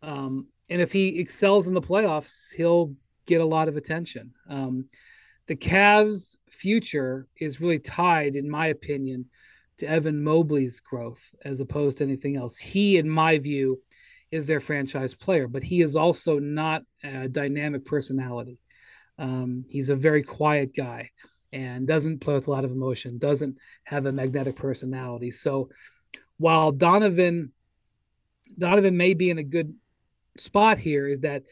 Um, 0.02 0.48
and 0.68 0.82
if 0.82 0.92
he 0.92 1.20
excels 1.20 1.68
in 1.68 1.74
the 1.74 1.80
playoffs, 1.80 2.52
he'll 2.52 2.94
get 3.24 3.40
a 3.40 3.46
lot 3.46 3.68
of 3.68 3.78
attention. 3.78 4.34
Um, 4.48 4.86
the 5.46 5.56
Cavs' 5.56 6.36
future 6.50 7.26
is 7.38 7.60
really 7.60 7.78
tied, 7.78 8.36
in 8.36 8.48
my 8.48 8.68
opinion, 8.68 9.26
to 9.78 9.88
Evan 9.88 10.22
Mobley's 10.22 10.80
growth 10.80 11.34
as 11.44 11.60
opposed 11.60 11.98
to 11.98 12.04
anything 12.04 12.36
else. 12.36 12.56
He, 12.56 12.96
in 12.98 13.08
my 13.08 13.38
view, 13.38 13.80
is 14.30 14.46
their 14.46 14.60
franchise 14.60 15.14
player, 15.14 15.48
but 15.48 15.62
he 15.62 15.82
is 15.82 15.96
also 15.96 16.38
not 16.38 16.82
a 17.02 17.28
dynamic 17.28 17.84
personality. 17.84 18.58
Um, 19.18 19.64
he's 19.68 19.90
a 19.90 19.96
very 19.96 20.22
quiet 20.22 20.74
guy 20.74 21.10
and 21.52 21.86
doesn't 21.86 22.20
play 22.20 22.34
with 22.34 22.46
a 22.46 22.50
lot 22.50 22.64
of 22.64 22.70
emotion, 22.70 23.18
doesn't 23.18 23.58
have 23.84 24.06
a 24.06 24.12
magnetic 24.12 24.56
personality. 24.56 25.30
So 25.30 25.68
while 26.38 26.72
Donovan 26.72 27.52
Donovan 28.58 28.96
may 28.96 29.14
be 29.14 29.30
in 29.30 29.38
a 29.38 29.42
good 29.42 29.74
spot 30.38 30.78
here, 30.78 31.06
is 31.06 31.20
that 31.20 31.42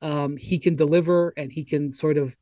um, 0.00 0.36
he 0.36 0.58
can 0.58 0.76
deliver 0.76 1.32
and 1.36 1.52
he 1.52 1.64
can 1.64 1.92
sort 1.92 2.16
of 2.16 2.36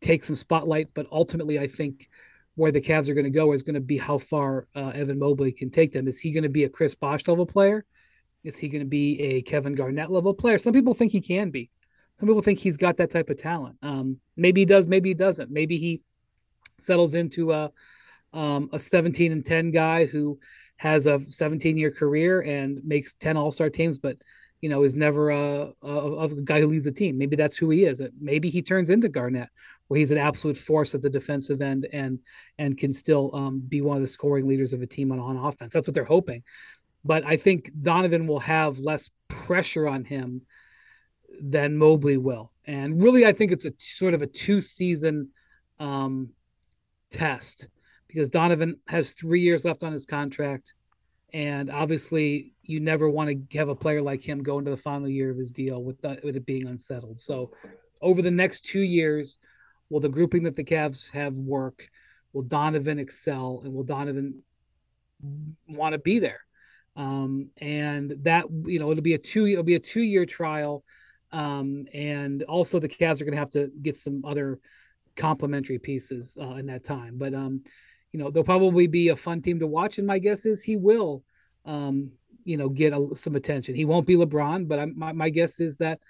take 0.00 0.24
some 0.24 0.36
spotlight. 0.36 0.88
But 0.94 1.06
ultimately, 1.10 1.58
I 1.58 1.66
think 1.66 2.08
where 2.54 2.72
the 2.72 2.80
Cavs 2.80 3.08
are 3.08 3.14
going 3.14 3.24
to 3.24 3.30
go 3.30 3.52
is 3.52 3.62
going 3.62 3.74
to 3.74 3.80
be 3.80 3.98
how 3.98 4.18
far 4.18 4.66
uh, 4.74 4.92
Evan 4.94 5.18
Mobley 5.18 5.52
can 5.52 5.70
take 5.70 5.92
them. 5.92 6.08
Is 6.08 6.20
he 6.20 6.32
going 6.32 6.42
to 6.42 6.48
be 6.48 6.64
a 6.64 6.68
Chris 6.68 6.94
Bosh 6.94 7.26
level 7.28 7.46
player? 7.46 7.84
Is 8.44 8.58
he 8.58 8.68
going 8.68 8.82
to 8.82 8.88
be 8.88 9.20
a 9.20 9.42
Kevin 9.42 9.74
Garnett 9.74 10.10
level 10.10 10.32
player? 10.32 10.58
Some 10.58 10.72
people 10.72 10.94
think 10.94 11.12
he 11.12 11.20
can 11.20 11.50
be. 11.50 11.70
Some 12.18 12.28
people 12.28 12.42
think 12.42 12.58
he's 12.58 12.76
got 12.76 12.96
that 12.96 13.10
type 13.10 13.28
of 13.28 13.36
talent. 13.36 13.76
Um, 13.82 14.18
maybe 14.36 14.62
he 14.62 14.64
does. 14.64 14.86
Maybe 14.86 15.10
he 15.10 15.14
doesn't. 15.14 15.50
Maybe 15.50 15.76
he 15.76 16.02
settles 16.78 17.14
into 17.14 17.52
a 17.52 17.70
um, 18.32 18.68
a 18.72 18.78
17 18.78 19.32
and 19.32 19.44
10 19.44 19.70
guy 19.70 20.04
who 20.04 20.38
has 20.76 21.06
a 21.06 21.20
17 21.20 21.76
year 21.76 21.90
career 21.90 22.42
and 22.42 22.82
makes 22.84 23.14
10 23.14 23.36
All 23.36 23.50
Star 23.50 23.70
teams, 23.70 23.98
but 23.98 24.18
you 24.66 24.70
know 24.70 24.82
is 24.82 24.96
never 24.96 25.30
a, 25.30 25.70
a, 25.80 26.24
a 26.24 26.28
guy 26.42 26.60
who 26.60 26.66
leads 26.66 26.86
the 26.86 26.90
team. 26.90 27.16
Maybe 27.16 27.36
that's 27.36 27.56
who 27.56 27.70
he 27.70 27.84
is. 27.84 28.02
Maybe 28.20 28.50
he 28.50 28.62
turns 28.62 28.90
into 28.90 29.08
Garnett 29.08 29.48
where 29.86 29.98
he's 29.98 30.10
an 30.10 30.18
absolute 30.18 30.58
force 30.58 30.92
at 30.92 31.02
the 31.02 31.08
defensive 31.08 31.62
end 31.62 31.86
and 31.92 32.18
and 32.58 32.76
can 32.76 32.92
still 32.92 33.30
um, 33.32 33.60
be 33.60 33.80
one 33.80 33.96
of 33.96 34.02
the 34.02 34.08
scoring 34.08 34.48
leaders 34.48 34.72
of 34.72 34.82
a 34.82 34.86
team 34.86 35.12
on, 35.12 35.20
on 35.20 35.36
offense. 35.36 35.72
That's 35.72 35.86
what 35.86 35.94
they're 35.94 36.02
hoping. 36.02 36.42
But 37.04 37.24
I 37.24 37.36
think 37.36 37.70
Donovan 37.80 38.26
will 38.26 38.40
have 38.40 38.80
less 38.80 39.08
pressure 39.28 39.86
on 39.86 40.04
him 40.04 40.42
than 41.40 41.78
Mobley 41.78 42.16
will. 42.16 42.50
And 42.66 43.00
really, 43.00 43.24
I 43.24 43.32
think 43.32 43.52
it's 43.52 43.66
a 43.66 43.72
sort 43.78 44.14
of 44.14 44.22
a 44.22 44.26
two 44.26 44.60
season 44.60 45.28
um, 45.78 46.30
test 47.12 47.68
because 48.08 48.28
Donovan 48.28 48.80
has 48.88 49.10
three 49.10 49.42
years 49.42 49.64
left 49.64 49.84
on 49.84 49.92
his 49.92 50.06
contract. 50.06 50.74
And 51.32 51.70
obviously, 51.70 52.52
you 52.62 52.80
never 52.80 53.08
want 53.08 53.50
to 53.50 53.58
have 53.58 53.68
a 53.68 53.74
player 53.74 54.00
like 54.00 54.22
him 54.22 54.42
go 54.42 54.58
into 54.58 54.70
the 54.70 54.76
final 54.76 55.08
year 55.08 55.30
of 55.30 55.36
his 55.36 55.50
deal 55.50 55.82
with, 55.82 56.00
the, 56.00 56.18
with 56.22 56.36
it 56.36 56.46
being 56.46 56.66
unsettled. 56.66 57.18
So, 57.18 57.52
over 58.00 58.22
the 58.22 58.30
next 58.30 58.64
two 58.64 58.80
years, 58.80 59.38
will 59.88 60.00
the 60.00 60.08
grouping 60.08 60.44
that 60.44 60.56
the 60.56 60.64
Cavs 60.64 61.10
have 61.10 61.34
work? 61.34 61.88
Will 62.32 62.42
Donovan 62.42 62.98
excel? 62.98 63.62
And 63.64 63.72
will 63.74 63.82
Donovan 63.82 64.42
want 65.68 65.94
to 65.94 65.98
be 65.98 66.18
there? 66.18 66.40
Um, 66.96 67.50
and 67.58 68.16
that 68.22 68.46
you 68.64 68.78
know 68.78 68.90
it'll 68.90 69.02
be 69.02 69.14
a 69.14 69.18
two 69.18 69.46
it'll 69.46 69.62
be 69.62 69.74
a 69.74 69.80
two 69.80 70.02
year 70.02 70.26
trial. 70.26 70.84
Um, 71.32 71.86
and 71.92 72.42
also 72.44 72.78
the 72.78 72.88
Cavs 72.88 73.20
are 73.20 73.24
going 73.24 73.34
to 73.34 73.38
have 73.38 73.50
to 73.50 73.70
get 73.82 73.96
some 73.96 74.24
other 74.24 74.58
complementary 75.16 75.78
pieces 75.78 76.36
uh, 76.40 76.54
in 76.54 76.66
that 76.66 76.84
time. 76.84 77.14
But 77.16 77.34
um, 77.34 77.62
you 78.16 78.22
know 78.22 78.30
they'll 78.30 78.42
probably 78.42 78.86
be 78.86 79.08
a 79.08 79.16
fun 79.16 79.42
team 79.42 79.58
to 79.60 79.66
watch. 79.66 79.98
And 79.98 80.06
my 80.06 80.18
guess 80.18 80.46
is 80.46 80.62
he 80.62 80.76
will, 80.76 81.22
um, 81.66 82.10
you 82.44 82.56
know, 82.56 82.70
get 82.70 82.94
a, 82.94 83.14
some 83.14 83.36
attention. 83.36 83.74
He 83.74 83.84
won't 83.84 84.06
be 84.06 84.16
LeBron, 84.16 84.66
but 84.66 84.78
I'm, 84.78 84.98
my 84.98 85.12
my 85.12 85.28
guess 85.28 85.60
is 85.60 85.76
that, 85.76 86.00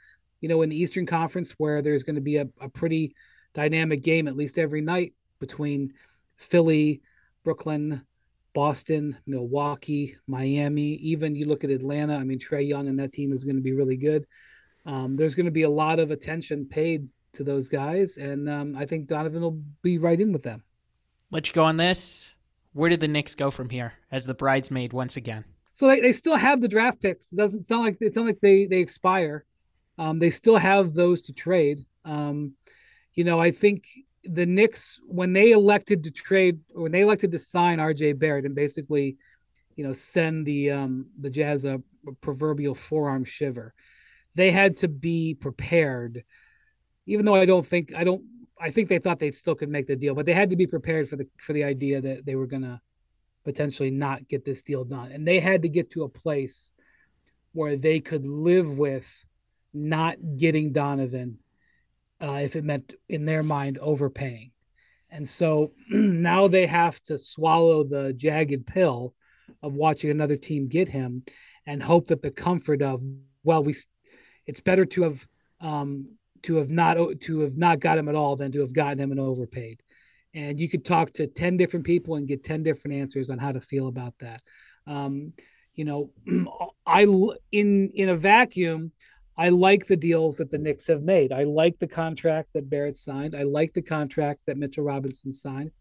you 0.40 0.48
know, 0.48 0.62
in 0.62 0.68
the 0.68 0.80
Eastern 0.80 1.04
Conference 1.04 1.50
where 1.58 1.82
there's 1.82 2.04
going 2.04 2.14
to 2.14 2.20
be 2.20 2.36
a, 2.36 2.46
a 2.60 2.68
pretty 2.68 3.16
dynamic 3.54 4.04
game 4.04 4.28
at 4.28 4.36
least 4.36 4.56
every 4.56 4.82
night 4.82 5.14
between 5.40 5.94
Philly, 6.36 7.02
Brooklyn, 7.42 8.06
Boston, 8.54 9.16
Milwaukee, 9.26 10.16
Miami. 10.28 10.92
Even 11.12 11.34
you 11.34 11.46
look 11.46 11.64
at 11.64 11.70
Atlanta. 11.70 12.14
I 12.14 12.22
mean, 12.22 12.38
Trae 12.38 12.68
Young 12.68 12.86
and 12.86 13.00
that 13.00 13.10
team 13.10 13.32
is 13.32 13.42
going 13.42 13.56
to 13.56 13.62
be 13.62 13.72
really 13.72 13.96
good. 13.96 14.28
Um, 14.84 15.16
there's 15.16 15.34
going 15.34 15.46
to 15.46 15.50
be 15.50 15.62
a 15.62 15.70
lot 15.70 15.98
of 15.98 16.12
attention 16.12 16.66
paid 16.66 17.08
to 17.32 17.42
those 17.42 17.68
guys, 17.68 18.16
and 18.16 18.48
um, 18.48 18.76
I 18.76 18.86
think 18.86 19.08
Donovan 19.08 19.42
will 19.42 19.60
be 19.82 19.98
right 19.98 20.20
in 20.20 20.32
with 20.32 20.44
them. 20.44 20.62
Let 21.30 21.48
you 21.48 21.54
go 21.54 21.64
on 21.64 21.76
this. 21.76 22.34
Where 22.72 22.90
did 22.90 23.00
the 23.00 23.08
Knicks 23.08 23.34
go 23.34 23.50
from 23.50 23.70
here 23.70 23.94
as 24.12 24.26
the 24.26 24.34
bridesmaid 24.34 24.92
once 24.92 25.16
again? 25.16 25.44
So 25.74 25.88
they, 25.88 26.00
they 26.00 26.12
still 26.12 26.36
have 26.36 26.60
the 26.60 26.68
draft 26.68 27.00
picks. 27.00 27.32
It 27.32 27.36
doesn't 27.36 27.62
sound 27.62 27.84
like 27.84 27.98
it's 28.00 28.16
not 28.16 28.26
like 28.26 28.40
they 28.40 28.66
they 28.66 28.78
expire. 28.78 29.44
Um, 29.98 30.18
they 30.18 30.30
still 30.30 30.56
have 30.56 30.94
those 30.94 31.22
to 31.22 31.32
trade. 31.32 31.84
Um, 32.04 32.52
you 33.14 33.24
know, 33.24 33.40
I 33.40 33.50
think 33.50 33.86
the 34.24 34.46
Knicks 34.46 35.00
when 35.06 35.32
they 35.32 35.52
elected 35.52 36.04
to 36.04 36.10
trade 36.10 36.60
when 36.68 36.92
they 36.92 37.02
elected 37.02 37.32
to 37.32 37.38
sign 37.38 37.78
RJ 37.78 38.18
Barrett 38.18 38.44
and 38.44 38.54
basically, 38.54 39.16
you 39.74 39.84
know, 39.84 39.92
send 39.92 40.46
the 40.46 40.70
um 40.70 41.06
the 41.20 41.30
Jazz 41.30 41.64
a 41.64 41.82
proverbial 42.20 42.74
forearm 42.74 43.24
shiver, 43.24 43.74
they 44.34 44.50
had 44.50 44.76
to 44.76 44.88
be 44.88 45.34
prepared. 45.34 46.24
Even 47.06 47.24
though 47.24 47.34
I 47.34 47.46
don't 47.46 47.66
think 47.66 47.94
I 47.94 48.04
don't 48.04 48.24
I 48.60 48.70
think 48.70 48.88
they 48.88 48.98
thought 48.98 49.18
they 49.18 49.30
still 49.30 49.54
could 49.54 49.68
make 49.68 49.86
the 49.86 49.96
deal, 49.96 50.14
but 50.14 50.26
they 50.26 50.32
had 50.32 50.50
to 50.50 50.56
be 50.56 50.66
prepared 50.66 51.08
for 51.08 51.16
the 51.16 51.28
for 51.38 51.52
the 51.52 51.64
idea 51.64 52.00
that 52.00 52.24
they 52.24 52.34
were 52.34 52.46
gonna 52.46 52.80
potentially 53.44 53.90
not 53.90 54.28
get 54.28 54.44
this 54.44 54.62
deal 54.62 54.84
done. 54.84 55.12
And 55.12 55.26
they 55.26 55.40
had 55.40 55.62
to 55.62 55.68
get 55.68 55.90
to 55.90 56.02
a 56.02 56.08
place 56.08 56.72
where 57.52 57.76
they 57.76 58.00
could 58.00 58.26
live 58.26 58.76
with 58.76 59.24
not 59.72 60.16
getting 60.36 60.72
Donovan 60.72 61.38
uh, 62.20 62.40
if 62.42 62.56
it 62.56 62.64
meant 62.64 62.94
in 63.08 63.24
their 63.24 63.42
mind 63.42 63.78
overpaying. 63.78 64.50
And 65.10 65.28
so 65.28 65.72
now 65.90 66.48
they 66.48 66.66
have 66.66 67.00
to 67.04 67.18
swallow 67.18 67.84
the 67.84 68.12
jagged 68.12 68.66
pill 68.66 69.14
of 69.62 69.74
watching 69.74 70.10
another 70.10 70.36
team 70.36 70.68
get 70.68 70.88
him 70.88 71.22
and 71.66 71.82
hope 71.82 72.08
that 72.08 72.22
the 72.22 72.30
comfort 72.30 72.82
of, 72.82 73.02
well, 73.42 73.62
we, 73.62 73.74
it's 74.46 74.60
better 74.60 74.84
to 74.84 75.02
have, 75.02 75.26
um, 75.60 76.08
to 76.42 76.56
have 76.56 76.70
not, 76.70 76.96
to 77.20 77.40
have 77.40 77.56
not 77.56 77.80
got 77.80 77.98
him 77.98 78.08
at 78.08 78.14
all 78.14 78.36
than 78.36 78.52
to 78.52 78.60
have 78.60 78.72
gotten 78.72 79.00
him 79.00 79.10
and 79.10 79.20
overpaid. 79.20 79.82
And 80.34 80.60
you 80.60 80.68
could 80.68 80.84
talk 80.84 81.12
to 81.12 81.26
10 81.26 81.56
different 81.56 81.86
people 81.86 82.16
and 82.16 82.28
get 82.28 82.44
10 82.44 82.62
different 82.62 82.96
answers 82.96 83.30
on 83.30 83.38
how 83.38 83.52
to 83.52 83.60
feel 83.60 83.88
about 83.88 84.14
that. 84.20 84.42
Um, 84.86 85.32
you 85.74 85.84
know, 85.84 86.10
I, 86.86 87.02
in, 87.52 87.90
in 87.90 88.08
a 88.08 88.16
vacuum, 88.16 88.92
I 89.38 89.50
like 89.50 89.86
the 89.86 89.96
deals 89.96 90.38
that 90.38 90.50
the 90.50 90.58
Knicks 90.58 90.86
have 90.86 91.02
made. 91.02 91.32
I 91.32 91.42
like 91.42 91.78
the 91.78 91.86
contract 91.86 92.50
that 92.54 92.70
Barrett 92.70 92.96
signed. 92.96 93.34
I 93.34 93.42
like 93.42 93.74
the 93.74 93.82
contract 93.82 94.40
that 94.46 94.56
Mitchell 94.56 94.84
Robinson 94.84 95.32
signed. 95.32 95.72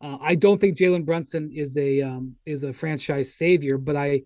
Uh, 0.00 0.18
I 0.20 0.34
don't 0.34 0.60
think 0.60 0.76
Jalen 0.76 1.04
Brunson 1.04 1.52
is 1.52 1.76
a 1.76 2.02
um, 2.02 2.34
is 2.44 2.64
a 2.64 2.72
franchise 2.72 3.34
savior, 3.34 3.78
but 3.78 3.94
I 3.94 4.22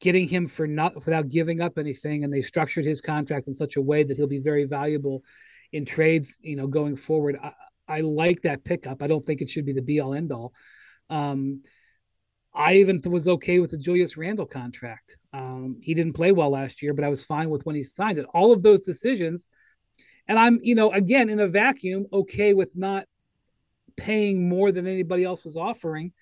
getting 0.00 0.26
him 0.26 0.48
for 0.48 0.66
not 0.66 0.94
without 0.94 1.28
giving 1.28 1.60
up 1.60 1.78
anything, 1.78 2.24
and 2.24 2.32
they 2.32 2.42
structured 2.42 2.84
his 2.84 3.00
contract 3.00 3.46
in 3.46 3.54
such 3.54 3.76
a 3.76 3.82
way 3.82 4.02
that 4.02 4.16
he'll 4.16 4.26
be 4.26 4.38
very 4.38 4.64
valuable 4.64 5.22
in 5.72 5.84
trades. 5.84 6.38
You 6.42 6.56
know, 6.56 6.66
going 6.66 6.96
forward, 6.96 7.38
I, 7.42 7.52
I 7.86 8.00
like 8.00 8.42
that 8.42 8.64
pickup. 8.64 9.02
I 9.02 9.06
don't 9.06 9.24
think 9.24 9.40
it 9.40 9.50
should 9.50 9.66
be 9.66 9.72
the 9.72 9.82
be 9.82 10.00
all 10.00 10.14
end 10.14 10.32
all. 10.32 10.52
Um, 11.10 11.62
I 12.52 12.76
even 12.76 13.00
was 13.04 13.28
okay 13.28 13.60
with 13.60 13.70
the 13.70 13.78
Julius 13.78 14.16
Randle 14.16 14.46
contract. 14.46 15.16
Um, 15.32 15.78
he 15.80 15.94
didn't 15.94 16.14
play 16.14 16.32
well 16.32 16.50
last 16.50 16.82
year, 16.82 16.94
but 16.94 17.04
I 17.04 17.08
was 17.08 17.22
fine 17.22 17.50
with 17.50 17.64
when 17.64 17.76
he 17.76 17.84
signed 17.84 18.18
it. 18.18 18.26
All 18.34 18.52
of 18.52 18.62
those 18.62 18.80
decisions, 18.80 19.46
and 20.26 20.38
I'm, 20.38 20.58
you 20.62 20.74
know, 20.74 20.90
again 20.90 21.28
in 21.28 21.38
a 21.40 21.46
vacuum, 21.46 22.06
okay 22.12 22.54
with 22.54 22.70
not 22.74 23.06
paying 23.96 24.48
more 24.48 24.72
than 24.72 24.86
anybody 24.86 25.24
else 25.24 25.44
was 25.44 25.56
offering 25.56 26.12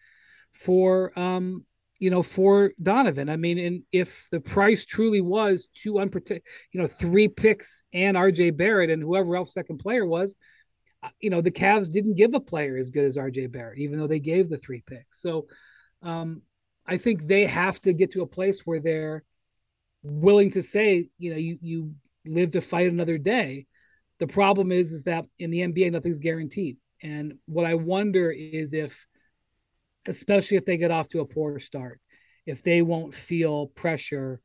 for, 0.52 1.18
um, 1.18 1.64
you 1.98 2.10
know, 2.10 2.22
for 2.22 2.72
Donovan. 2.80 3.28
I 3.28 3.36
mean, 3.36 3.58
and 3.58 3.82
if 3.92 4.28
the 4.30 4.40
price 4.40 4.84
truly 4.84 5.20
was 5.20 5.68
two 5.74 5.98
unprotected, 5.98 6.42
you 6.72 6.80
know, 6.80 6.86
three 6.86 7.28
picks 7.28 7.84
and 7.92 8.16
RJ 8.16 8.56
Barrett 8.56 8.90
and 8.90 9.02
whoever 9.02 9.36
else 9.36 9.52
second 9.52 9.78
player 9.78 10.06
was, 10.06 10.36
uh, 11.02 11.08
you 11.20 11.30
know, 11.30 11.40
the 11.40 11.50
Cavs 11.50 11.90
didn't 11.90 12.16
give 12.16 12.34
a 12.34 12.40
player 12.40 12.76
as 12.76 12.90
good 12.90 13.04
as 13.04 13.16
RJ 13.16 13.50
Barrett, 13.52 13.78
even 13.78 13.98
though 13.98 14.06
they 14.06 14.20
gave 14.20 14.48
the 14.48 14.58
three 14.58 14.82
picks. 14.86 15.20
So 15.20 15.46
um, 16.02 16.42
I 16.86 16.96
think 16.96 17.26
they 17.26 17.46
have 17.46 17.80
to 17.80 17.92
get 17.92 18.12
to 18.12 18.22
a 18.22 18.26
place 18.26 18.60
where 18.64 18.80
they're 18.80 19.24
willing 20.02 20.50
to 20.52 20.62
say, 20.62 21.08
you 21.18 21.30
know, 21.30 21.36
you 21.36 21.58
you 21.60 21.94
live 22.24 22.50
to 22.50 22.60
fight 22.60 22.90
another 22.90 23.18
day. 23.18 23.66
The 24.18 24.26
problem 24.26 24.72
is, 24.72 24.92
is 24.92 25.04
that 25.04 25.26
in 25.38 25.50
the 25.50 25.60
NBA, 25.60 25.92
nothing's 25.92 26.18
guaranteed. 26.18 26.76
And 27.02 27.34
what 27.46 27.64
I 27.64 27.74
wonder 27.74 28.30
is 28.30 28.74
if, 28.74 29.06
especially 30.08 30.56
if 30.56 30.64
they 30.64 30.76
get 30.76 30.90
off 30.90 31.08
to 31.08 31.20
a 31.20 31.26
poor 31.26 31.58
start, 31.58 32.00
if 32.46 32.62
they 32.62 32.82
won't 32.82 33.14
feel 33.14 33.68
pressure 33.68 34.40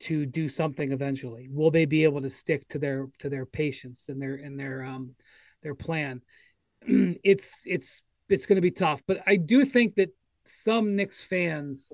to 0.00 0.26
do 0.26 0.48
something 0.48 0.92
eventually, 0.92 1.48
will 1.50 1.70
they 1.70 1.84
be 1.84 2.04
able 2.04 2.20
to 2.22 2.30
stick 2.30 2.66
to 2.68 2.78
their 2.78 3.06
to 3.18 3.28
their 3.28 3.46
patience 3.46 4.08
and 4.08 4.20
their 4.20 4.34
and 4.34 4.58
their 4.58 4.84
um 4.84 5.14
their 5.62 5.74
plan? 5.74 6.20
it's 6.82 7.62
it's 7.66 8.02
it's 8.28 8.46
going 8.46 8.56
to 8.56 8.62
be 8.62 8.70
tough, 8.70 9.02
but 9.06 9.22
I 9.26 9.36
do 9.36 9.64
think 9.64 9.94
that 9.94 10.10
some 10.44 10.96
Knicks 10.96 11.22
fans 11.22 11.90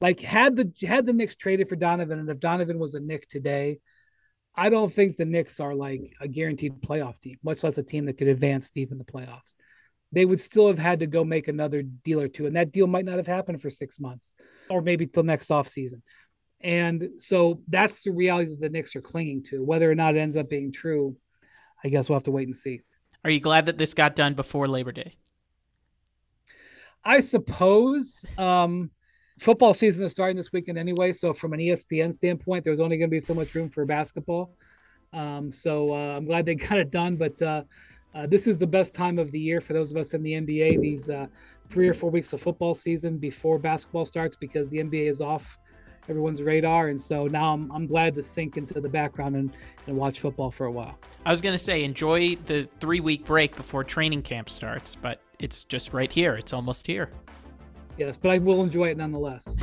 like 0.00 0.20
had 0.20 0.56
the 0.56 0.72
had 0.86 1.06
the 1.06 1.12
Knicks 1.12 1.34
traded 1.34 1.68
for 1.68 1.76
Donovan, 1.76 2.18
and 2.18 2.28
if 2.28 2.38
Donovan 2.38 2.78
was 2.78 2.94
a 2.94 3.00
Knick 3.00 3.28
today, 3.28 3.80
I 4.54 4.68
don't 4.68 4.92
think 4.92 5.16
the 5.16 5.24
Knicks 5.24 5.60
are 5.60 5.74
like 5.74 6.14
a 6.20 6.28
guaranteed 6.28 6.80
playoff 6.80 7.18
team, 7.18 7.38
much 7.42 7.64
less 7.64 7.78
a 7.78 7.82
team 7.82 8.06
that 8.06 8.18
could 8.18 8.28
advance 8.28 8.70
deep 8.70 8.92
in 8.92 8.98
the 8.98 9.04
playoffs. 9.04 9.54
They 10.14 10.24
would 10.24 10.40
still 10.40 10.68
have 10.68 10.78
had 10.78 11.00
to 11.00 11.06
go 11.06 11.24
make 11.24 11.48
another 11.48 11.82
deal 11.82 12.20
or 12.20 12.28
two, 12.28 12.46
and 12.46 12.56
that 12.56 12.72
deal 12.72 12.86
might 12.86 13.04
not 13.04 13.16
have 13.16 13.26
happened 13.26 13.60
for 13.60 13.70
six 13.70 13.98
months 13.98 14.32
or 14.70 14.80
maybe 14.80 15.06
till 15.06 15.24
next 15.24 15.50
off 15.50 15.68
season. 15.68 16.02
And 16.60 17.10
so 17.18 17.60
that's 17.68 18.02
the 18.02 18.12
reality 18.12 18.50
that 18.50 18.60
the 18.60 18.70
Knicks 18.70 18.96
are 18.96 19.02
clinging 19.02 19.42
to. 19.44 19.62
Whether 19.62 19.90
or 19.90 19.94
not 19.94 20.16
it 20.16 20.20
ends 20.20 20.36
up 20.36 20.48
being 20.48 20.72
true, 20.72 21.16
I 21.84 21.88
guess 21.88 22.08
we'll 22.08 22.16
have 22.16 22.24
to 22.24 22.30
wait 22.30 22.48
and 22.48 22.56
see. 22.56 22.80
Are 23.22 23.30
you 23.30 23.40
glad 23.40 23.66
that 23.66 23.76
this 23.76 23.92
got 23.92 24.16
done 24.16 24.34
before 24.34 24.66
Labor 24.66 24.92
Day? 24.92 25.16
I 27.04 27.20
suppose. 27.20 28.24
Um, 28.38 28.90
football 29.38 29.74
season 29.74 30.04
is 30.04 30.12
starting 30.12 30.36
this 30.36 30.52
weekend 30.52 30.78
anyway. 30.78 31.12
So 31.12 31.32
from 31.32 31.52
an 31.52 31.60
ESPN 31.60 32.14
standpoint, 32.14 32.64
there's 32.64 32.80
only 32.80 32.96
going 32.96 33.10
to 33.10 33.14
be 33.14 33.20
so 33.20 33.34
much 33.34 33.54
room 33.54 33.68
for 33.68 33.84
basketball. 33.84 34.56
Um, 35.12 35.52
so 35.52 35.92
uh, 35.92 36.16
I'm 36.16 36.24
glad 36.24 36.46
they 36.46 36.54
got 36.54 36.78
it 36.78 36.90
done. 36.90 37.16
But 37.16 37.40
uh, 37.42 37.64
uh, 38.14 38.26
this 38.26 38.46
is 38.46 38.58
the 38.58 38.66
best 38.66 38.94
time 38.94 39.18
of 39.18 39.30
the 39.32 39.38
year 39.38 39.60
for 39.60 39.72
those 39.72 39.90
of 39.90 39.96
us 39.96 40.14
in 40.14 40.22
the 40.22 40.32
NBA. 40.32 40.80
These 40.80 41.10
uh, 41.10 41.26
three 41.66 41.88
or 41.88 41.94
four 41.94 42.10
weeks 42.10 42.32
of 42.32 42.40
football 42.40 42.74
season 42.74 43.18
before 43.18 43.58
basketball 43.58 44.06
starts 44.06 44.36
because 44.36 44.70
the 44.70 44.78
NBA 44.78 45.10
is 45.10 45.20
off 45.20 45.58
everyone's 46.08 46.42
radar. 46.42 46.88
And 46.88 47.00
so 47.00 47.26
now 47.26 47.52
I'm, 47.52 47.70
I'm 47.72 47.86
glad 47.86 48.14
to 48.14 48.22
sink 48.22 48.56
into 48.56 48.80
the 48.80 48.88
background 48.88 49.36
and, 49.36 49.52
and 49.86 49.96
watch 49.96 50.20
football 50.20 50.50
for 50.50 50.66
a 50.66 50.72
while. 50.72 50.98
I 51.26 51.30
was 51.30 51.40
going 51.40 51.54
to 51.54 51.58
say, 51.58 51.82
enjoy 51.82 52.36
the 52.46 52.68
three 52.78 53.00
week 53.00 53.24
break 53.24 53.56
before 53.56 53.82
training 53.82 54.22
camp 54.22 54.48
starts, 54.48 54.94
but 54.94 55.20
it's 55.40 55.64
just 55.64 55.92
right 55.92 56.10
here. 56.10 56.36
It's 56.36 56.52
almost 56.52 56.86
here. 56.86 57.10
Yes, 57.98 58.16
but 58.16 58.30
I 58.30 58.38
will 58.38 58.62
enjoy 58.62 58.90
it 58.90 58.96
nonetheless. 58.96 59.56